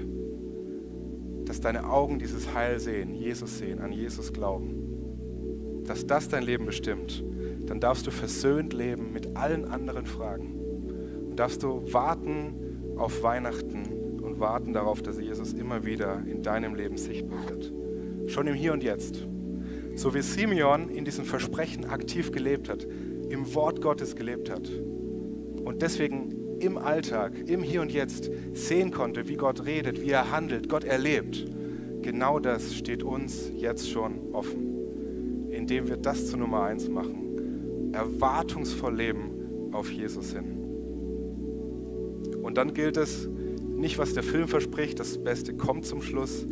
dass 1.46 1.62
deine 1.62 1.89
Augen 1.89 2.20
dieses 2.20 2.54
Heil 2.54 2.80
sehen, 2.80 3.15
Jesus 3.15 3.58
sehen, 3.58 3.80
an 3.80 3.91
Jesus 3.91 4.34
glauben, 4.34 5.84
dass 5.86 6.06
das 6.06 6.30
dein 6.30 6.43
Leben 6.43 6.65
bestimmt, 6.65 7.24
dann 7.65 7.80
darfst 7.80 8.06
du 8.06 8.12
versöhnt 8.12 8.74
leben 8.74 9.13
mit 9.13 9.36
allen 9.36 9.65
anderen 9.65 10.06
Fragen. 10.06 10.54
Und 11.30 11.39
darfst 11.39 11.63
du 11.63 11.91
warten 11.91 12.54
auf 12.98 13.24
Weihnachten 13.24 13.66
warten 14.39 14.73
darauf, 14.73 15.02
dass 15.02 15.19
Jesus 15.19 15.54
immer 15.54 15.86
wieder 15.86 16.21
in 16.26 16.43
deinem 16.43 16.76
Leben 16.76 16.97
sichtbar 16.97 17.39
wird. 17.50 17.71
Schon 18.30 18.47
im 18.47 18.54
Hier 18.54 18.73
und 18.73 18.84
Jetzt. 18.84 19.28
So 19.95 20.13
wie 20.13 20.21
Simeon 20.21 20.89
in 20.89 21.06
diesem 21.06 21.26
Versprechen 21.26 21.86
aktiv 21.86 22.32
gelebt 22.32 22.69
hat, 22.69 22.88
im 23.30 23.54
Wort 23.56 23.82
Gottes 23.82 24.15
gelebt 24.15 24.50
hat 24.50 24.69
und 25.63 25.82
deswegen 25.82 26.60
im 26.60 26.78
Alltag, 26.78 27.34
im 27.47 27.62
Hier 27.62 27.82
und 27.82 27.91
Jetzt 27.91 28.32
sehen 28.54 28.91
konnte, 28.91 29.28
wie 29.28 29.36
Gott 29.36 29.65
redet, 29.65 30.02
wie 30.02 30.12
er 30.12 30.32
handelt, 30.32 30.69
Gott 30.69 30.84
erlebt, 30.84 31.45
genau 32.02 32.39
das 32.39 32.73
steht 32.73 33.04
uns 33.04 33.52
jetzt 33.56 33.89
schon 33.89 34.34
offen, 34.34 35.50
indem 35.50 35.88
wir 35.88 35.97
das 35.97 36.28
zur 36.28 36.39
Nummer 36.39 36.63
eins 36.63 36.89
machen, 36.89 37.93
erwartungsvoll 37.93 38.95
leben 38.95 39.69
auf 39.71 39.91
Jesus 39.91 40.34
hin. 40.34 40.58
Und 42.41 42.58
dann 42.58 42.73
gilt 42.73 42.97
es 42.97 43.28
nicht, 43.78 43.98
was 43.98 44.13
der 44.13 44.24
Film 44.24 44.48
verspricht, 44.48 45.00
das 45.00 45.18
Beste 45.18 45.54
kommt 45.54 45.86
zum 45.86 46.02
Schluss, 46.02 46.46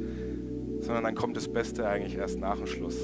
sondern 0.79 1.03
dann 1.03 1.15
kommt 1.15 1.35
das 1.35 1.47
Beste 1.47 1.87
eigentlich 1.87 2.17
erst 2.17 2.39
nach 2.39 2.57
dem 2.57 2.67
Schluss. 2.67 2.97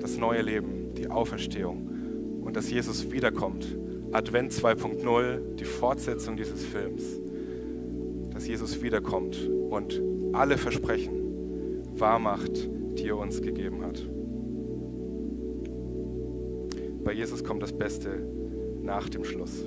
Das 0.00 0.16
neue 0.16 0.42
Leben, 0.42 0.94
die 0.96 1.08
Auferstehung 1.08 2.40
und 2.42 2.56
dass 2.56 2.70
Jesus 2.70 3.10
wiederkommt 3.10 3.66
Advent 4.12 4.52
2.0, 4.52 5.54
die 5.54 5.64
Fortsetzung 5.64 6.36
dieses 6.36 6.64
Films, 6.64 7.02
dass 8.30 8.46
Jesus 8.46 8.82
wiederkommt 8.82 9.38
und 9.70 10.00
alle 10.32 10.58
Versprechen 10.58 11.82
wahrmacht, 11.96 12.68
die 12.98 13.08
er 13.08 13.16
uns 13.16 13.40
gegeben 13.40 13.84
hat. 13.84 14.02
bei 17.04 17.12
Jesus 17.12 17.44
kommt 17.44 17.62
das 17.62 17.72
Beste 17.72 18.26
nach 18.82 19.08
dem 19.08 19.24
Schluss. 19.24 19.64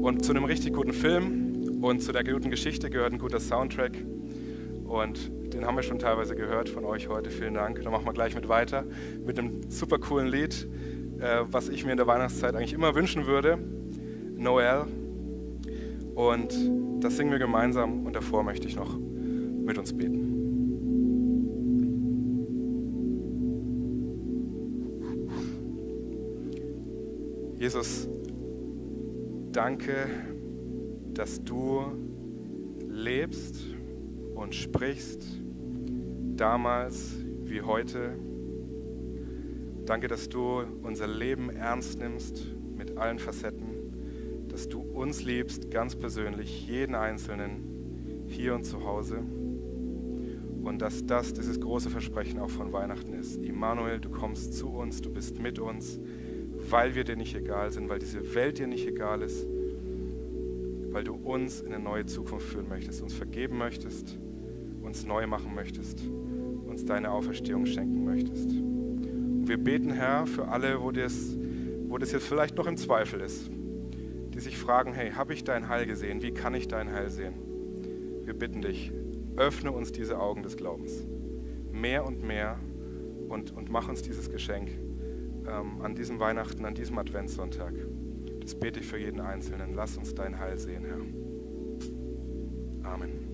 Und 0.00 0.24
zu 0.24 0.32
einem 0.32 0.44
richtig 0.44 0.72
guten 0.74 0.92
Film 0.92 1.47
und 1.80 2.00
zu 2.00 2.12
der 2.12 2.24
guten 2.24 2.50
Geschichte 2.50 2.90
gehört 2.90 3.12
ein 3.12 3.18
guter 3.18 3.40
Soundtrack. 3.40 3.92
Und 4.84 5.30
den 5.52 5.64
haben 5.64 5.76
wir 5.76 5.82
schon 5.82 5.98
teilweise 5.98 6.34
gehört 6.34 6.68
von 6.68 6.84
euch 6.84 7.08
heute. 7.08 7.30
Vielen 7.30 7.54
Dank. 7.54 7.82
Dann 7.82 7.92
machen 7.92 8.06
wir 8.06 8.12
gleich 8.12 8.34
mit 8.34 8.48
weiter 8.48 8.84
mit 9.24 9.38
einem 9.38 9.70
super 9.70 9.98
coolen 9.98 10.28
Lied, 10.28 10.68
äh, 11.20 11.44
was 11.50 11.68
ich 11.68 11.84
mir 11.84 11.92
in 11.92 11.96
der 11.96 12.06
Weihnachtszeit 12.06 12.54
eigentlich 12.54 12.72
immer 12.72 12.94
wünschen 12.94 13.26
würde. 13.26 13.58
Noel. 14.36 14.86
Und 16.14 16.52
das 17.00 17.16
singen 17.16 17.30
wir 17.30 17.38
gemeinsam 17.38 18.06
und 18.06 18.16
davor 18.16 18.42
möchte 18.42 18.66
ich 18.66 18.76
noch 18.76 18.98
mit 18.98 19.78
uns 19.78 19.96
beten. 19.96 20.28
Jesus, 27.56 28.08
danke, 29.52 30.06
dass 31.18 31.42
du 31.42 31.82
lebst 32.88 33.66
und 34.36 34.54
sprichst, 34.54 35.26
damals 36.36 37.16
wie 37.42 37.60
heute. 37.60 38.16
Danke, 39.84 40.06
dass 40.06 40.28
du 40.28 40.62
unser 40.84 41.08
Leben 41.08 41.50
ernst 41.50 41.98
nimmst 41.98 42.46
mit 42.76 42.96
allen 42.96 43.18
Facetten, 43.18 44.46
dass 44.48 44.68
du 44.68 44.80
uns 44.80 45.24
liebst, 45.24 45.72
ganz 45.72 45.96
persönlich, 45.96 46.68
jeden 46.68 46.94
Einzelnen, 46.94 48.24
hier 48.28 48.54
und 48.54 48.62
zu 48.62 48.84
Hause. 48.84 49.18
Und 50.62 50.78
dass 50.80 51.04
das 51.04 51.32
dieses 51.32 51.60
große 51.60 51.90
Versprechen 51.90 52.38
auch 52.38 52.50
von 52.50 52.72
Weihnachten 52.72 53.12
ist. 53.14 53.38
Immanuel, 53.38 53.98
du 53.98 54.10
kommst 54.10 54.54
zu 54.54 54.68
uns, 54.68 55.00
du 55.00 55.10
bist 55.12 55.40
mit 55.40 55.58
uns, 55.58 55.98
weil 56.70 56.94
wir 56.94 57.02
dir 57.02 57.16
nicht 57.16 57.34
egal 57.34 57.72
sind, 57.72 57.88
weil 57.88 57.98
diese 57.98 58.36
Welt 58.36 58.60
dir 58.60 58.68
nicht 58.68 58.86
egal 58.86 59.22
ist, 59.22 59.48
weil 60.90 61.04
du 61.04 61.14
uns 61.14 61.60
in 61.60 61.72
eine 61.72 61.82
neue 61.82 62.06
Zukunft 62.06 62.48
führen 62.48 62.68
möchtest, 62.68 63.02
uns 63.02 63.14
vergeben 63.14 63.58
möchtest 63.58 64.18
uns 64.88 65.06
neu 65.06 65.26
machen 65.26 65.54
möchtest, 65.54 66.02
uns 66.66 66.84
deine 66.84 67.10
Auferstehung 67.10 67.66
schenken 67.66 68.04
möchtest. 68.04 68.50
Und 68.50 69.46
wir 69.46 69.58
beten, 69.58 69.90
Herr, 69.92 70.26
für 70.26 70.48
alle, 70.48 70.82
wo 70.82 70.90
das, 70.90 71.36
wo 71.88 71.98
das 71.98 72.10
jetzt 72.12 72.26
vielleicht 72.26 72.56
noch 72.56 72.66
im 72.66 72.78
Zweifel 72.78 73.20
ist, 73.20 73.50
die 74.34 74.40
sich 74.40 74.56
fragen, 74.56 74.94
hey, 74.94 75.10
habe 75.10 75.34
ich 75.34 75.44
dein 75.44 75.68
Heil 75.68 75.86
gesehen? 75.86 76.22
Wie 76.22 76.32
kann 76.32 76.54
ich 76.54 76.68
dein 76.68 76.90
Heil 76.90 77.10
sehen? 77.10 77.34
Wir 78.24 78.32
bitten 78.34 78.62
dich, 78.62 78.92
öffne 79.36 79.72
uns 79.72 79.92
diese 79.92 80.18
Augen 80.18 80.42
des 80.42 80.56
Glaubens. 80.56 81.04
Mehr 81.70 82.06
und 82.06 82.22
mehr 82.26 82.58
und, 83.28 83.54
und 83.54 83.70
mach 83.70 83.88
uns 83.88 84.00
dieses 84.00 84.30
Geschenk 84.30 84.70
ähm, 85.46 85.82
an 85.82 85.94
diesem 85.94 86.18
Weihnachten, 86.18 86.64
an 86.64 86.74
diesem 86.74 86.98
Adventssonntag. 86.98 87.74
Das 88.48 88.58
bete 88.58 88.80
ich 88.80 88.86
für 88.86 88.96
jeden 88.96 89.20
Einzelnen. 89.20 89.74
Lass 89.74 89.98
uns 89.98 90.14
dein 90.14 90.38
Heil 90.38 90.58
sehen, 90.58 90.82
Herr. 90.86 91.02
Amen. 92.90 93.27